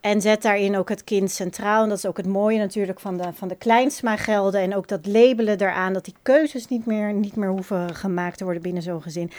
En 0.00 0.20
zet 0.20 0.42
daarin 0.42 0.76
ook 0.76 0.88
het 0.88 1.04
kind 1.04 1.30
centraal. 1.30 1.82
En 1.82 1.88
dat 1.88 1.98
is 1.98 2.06
ook 2.06 2.16
het 2.16 2.26
mooie 2.26 2.58
natuurlijk 2.58 3.00
van 3.00 3.16
de, 3.16 3.32
van 3.34 3.48
de 3.48 3.56
kleinsma-gelden. 3.56 4.60
En 4.60 4.76
ook 4.76 4.88
dat 4.88 5.06
labelen 5.06 5.58
daaraan, 5.58 5.92
dat 5.92 6.04
die 6.04 6.14
keuzes 6.22 6.68
niet 6.68 6.86
meer, 6.86 7.12
niet 7.12 7.36
meer 7.36 7.48
hoeven 7.48 7.94
gemaakt 7.94 8.38
te 8.38 8.44
worden 8.44 8.62
binnen 8.62 8.82
zo'n 8.82 9.02
gezin. 9.02 9.30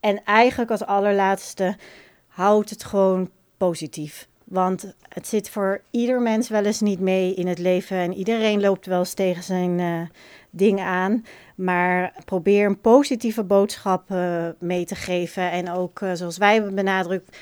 En 0.00 0.24
eigenlijk 0.24 0.70
als 0.70 0.84
allerlaatste, 0.84 1.76
houd 2.26 2.70
het 2.70 2.84
gewoon 2.84 3.30
positief. 3.56 4.28
Want 4.50 4.94
het 5.08 5.26
zit 5.26 5.50
voor 5.50 5.80
ieder 5.90 6.20
mens 6.20 6.48
wel 6.48 6.64
eens 6.64 6.80
niet 6.80 7.00
mee 7.00 7.34
in 7.34 7.46
het 7.46 7.58
leven. 7.58 7.96
En 7.96 8.14
iedereen 8.14 8.60
loopt 8.60 8.86
wel 8.86 8.98
eens 8.98 9.14
tegen 9.14 9.42
zijn 9.42 9.78
uh, 9.78 10.00
dingen 10.50 10.84
aan. 10.84 11.24
Maar 11.54 12.12
probeer 12.24 12.66
een 12.66 12.80
positieve 12.80 13.42
boodschap 13.42 14.10
uh, 14.10 14.46
mee 14.58 14.84
te 14.84 14.94
geven. 14.94 15.50
En 15.50 15.70
ook, 15.70 16.00
uh, 16.00 16.10
zoals 16.14 16.38
wij 16.38 16.54
hebben 16.54 16.74
benadrukt, 16.74 17.36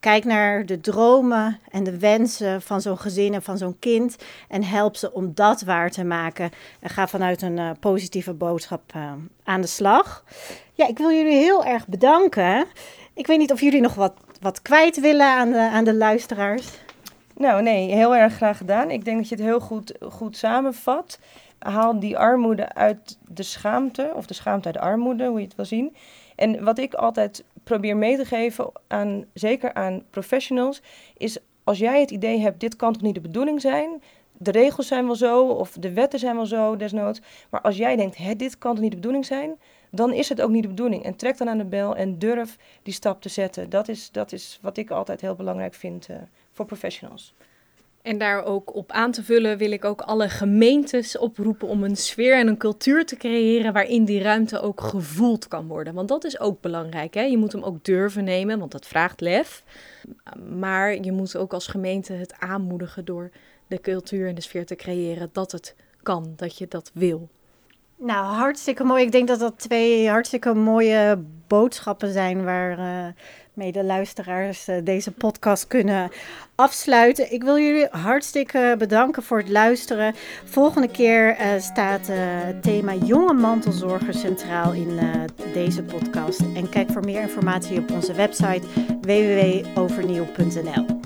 kijk 0.00 0.24
naar 0.24 0.66
de 0.66 0.80
dromen 0.80 1.58
en 1.70 1.84
de 1.84 1.98
wensen 1.98 2.62
van 2.62 2.80
zo'n 2.80 2.98
gezin 2.98 3.34
en 3.34 3.42
van 3.42 3.58
zo'n 3.58 3.78
kind. 3.78 4.16
En 4.48 4.64
help 4.64 4.96
ze 4.96 5.12
om 5.12 5.30
dat 5.34 5.62
waar 5.62 5.90
te 5.90 6.04
maken. 6.04 6.50
En 6.80 6.90
ga 6.90 7.08
vanuit 7.08 7.42
een 7.42 7.76
positieve 7.80 8.32
boodschap 8.32 8.92
aan 9.44 9.60
de 9.60 9.66
slag. 9.66 10.24
Ja, 10.72 10.88
ik 10.88 10.98
wil 10.98 11.10
jullie 11.10 11.36
heel 11.36 11.64
erg 11.64 11.86
bedanken. 11.86 12.66
Ik 13.14 13.26
weet 13.26 13.38
niet 13.38 13.52
of 13.52 13.60
jullie 13.60 13.80
nog 13.80 13.94
wat 13.94 14.12
wat 14.42 14.62
kwijt 14.62 15.00
willen 15.00 15.26
aan 15.26 15.50
de, 15.50 15.58
aan 15.58 15.84
de 15.84 15.94
luisteraars? 15.94 16.78
Nou, 17.36 17.62
nee, 17.62 17.92
heel 17.92 18.16
erg 18.16 18.34
graag 18.34 18.56
gedaan. 18.56 18.90
Ik 18.90 19.04
denk 19.04 19.16
dat 19.16 19.28
je 19.28 19.34
het 19.34 19.44
heel 19.44 19.60
goed, 19.60 19.94
goed 20.10 20.36
samenvat. 20.36 21.18
Haal 21.58 22.00
die 22.00 22.18
armoede 22.18 22.74
uit 22.74 23.18
de 23.28 23.42
schaamte, 23.42 24.12
of 24.14 24.26
de 24.26 24.34
schaamte 24.34 24.66
uit 24.66 24.74
de 24.74 24.80
armoede, 24.80 25.26
hoe 25.26 25.38
je 25.38 25.44
het 25.44 25.54
wil 25.54 25.64
zien. 25.64 25.96
En 26.36 26.64
wat 26.64 26.78
ik 26.78 26.94
altijd 26.94 27.44
probeer 27.64 27.96
mee 27.96 28.16
te 28.16 28.24
geven, 28.24 28.70
aan, 28.88 29.24
zeker 29.34 29.74
aan 29.74 30.02
professionals, 30.10 30.82
is 31.16 31.38
als 31.64 31.78
jij 31.78 32.00
het 32.00 32.10
idee 32.10 32.40
hebt, 32.40 32.60
dit 32.60 32.76
kan 32.76 32.92
toch 32.92 33.02
niet 33.02 33.14
de 33.14 33.20
bedoeling 33.20 33.60
zijn, 33.60 34.02
de 34.32 34.50
regels 34.50 34.86
zijn 34.86 35.06
wel 35.06 35.14
zo, 35.14 35.46
of 35.46 35.70
de 35.70 35.92
wetten 35.92 36.18
zijn 36.18 36.36
wel 36.36 36.46
zo, 36.46 36.76
desnoods. 36.76 37.20
Maar 37.50 37.60
als 37.60 37.76
jij 37.76 37.96
denkt, 37.96 38.16
hè, 38.16 38.36
dit 38.36 38.58
kan 38.58 38.72
toch 38.72 38.82
niet 38.82 38.90
de 38.90 38.96
bedoeling 38.96 39.26
zijn, 39.26 39.58
dan 39.94 40.12
is 40.12 40.28
het 40.28 40.40
ook 40.40 40.50
niet 40.50 40.62
de 40.62 40.68
bedoeling. 40.68 41.04
En 41.04 41.16
trek 41.16 41.38
dan 41.38 41.48
aan 41.48 41.58
de 41.58 41.64
bel 41.64 41.96
en 41.96 42.18
durf 42.18 42.58
die 42.82 42.94
stap 42.94 43.22
te 43.22 43.28
zetten. 43.28 43.70
Dat 43.70 43.88
is, 43.88 44.10
dat 44.10 44.32
is 44.32 44.58
wat 44.62 44.76
ik 44.76 44.90
altijd 44.90 45.20
heel 45.20 45.34
belangrijk 45.34 45.74
vind 45.74 46.08
uh, 46.08 46.16
voor 46.52 46.66
professionals. 46.66 47.34
En 48.02 48.18
daar 48.18 48.44
ook 48.44 48.74
op 48.74 48.92
aan 48.92 49.10
te 49.10 49.22
vullen 49.22 49.58
wil 49.58 49.70
ik 49.70 49.84
ook 49.84 50.00
alle 50.00 50.28
gemeentes 50.28 51.18
oproepen 51.18 51.68
om 51.68 51.84
een 51.84 51.96
sfeer 51.96 52.38
en 52.38 52.46
een 52.46 52.56
cultuur 52.56 53.06
te 53.06 53.16
creëren 53.16 53.72
waarin 53.72 54.04
die 54.04 54.22
ruimte 54.22 54.60
ook 54.60 54.80
gevoeld 54.80 55.48
kan 55.48 55.66
worden. 55.66 55.94
Want 55.94 56.08
dat 56.08 56.24
is 56.24 56.40
ook 56.40 56.60
belangrijk. 56.60 57.14
Hè? 57.14 57.22
Je 57.22 57.36
moet 57.36 57.52
hem 57.52 57.62
ook 57.62 57.84
durven 57.84 58.24
nemen, 58.24 58.58
want 58.58 58.72
dat 58.72 58.86
vraagt 58.86 59.20
lef. 59.20 59.64
Maar 60.58 60.94
je 60.94 61.12
moet 61.12 61.36
ook 61.36 61.52
als 61.52 61.66
gemeente 61.66 62.12
het 62.12 62.34
aanmoedigen 62.38 63.04
door 63.04 63.30
de 63.66 63.80
cultuur 63.80 64.28
en 64.28 64.34
de 64.34 64.40
sfeer 64.40 64.66
te 64.66 64.76
creëren 64.76 65.30
dat 65.32 65.52
het 65.52 65.74
kan, 66.02 66.32
dat 66.36 66.58
je 66.58 66.68
dat 66.68 66.90
wil. 66.94 67.28
Nou, 68.04 68.24
hartstikke 68.24 68.84
mooi. 68.84 69.04
Ik 69.04 69.12
denk 69.12 69.28
dat 69.28 69.38
dat 69.38 69.58
twee 69.58 70.08
hartstikke 70.08 70.54
mooie 70.54 71.24
boodschappen 71.46 72.12
zijn 72.12 72.44
waar 72.44 72.78
uh, 72.78 73.06
mee 73.52 73.72
de 73.72 73.84
luisteraars 73.84 74.68
uh, 74.68 74.76
deze 74.84 75.10
podcast 75.10 75.66
kunnen 75.66 76.10
afsluiten. 76.54 77.32
Ik 77.32 77.42
wil 77.42 77.58
jullie 77.58 77.86
hartstikke 77.90 78.74
bedanken 78.78 79.22
voor 79.22 79.38
het 79.38 79.48
luisteren. 79.48 80.14
Volgende 80.44 80.88
keer 80.88 81.30
uh, 81.30 81.46
staat 81.58 82.06
het 82.10 82.62
thema 82.62 82.94
jonge 82.94 83.32
mantelzorgers 83.32 84.20
centraal 84.20 84.72
in 84.72 84.98
deze 85.52 85.82
podcast. 85.82 86.40
En 86.54 86.68
kijk 86.68 86.90
voor 86.90 87.04
meer 87.04 87.20
informatie 87.20 87.78
op 87.78 87.90
onze 87.90 88.12
website 88.12 88.62
www.overnieuw.nl. 89.00 91.00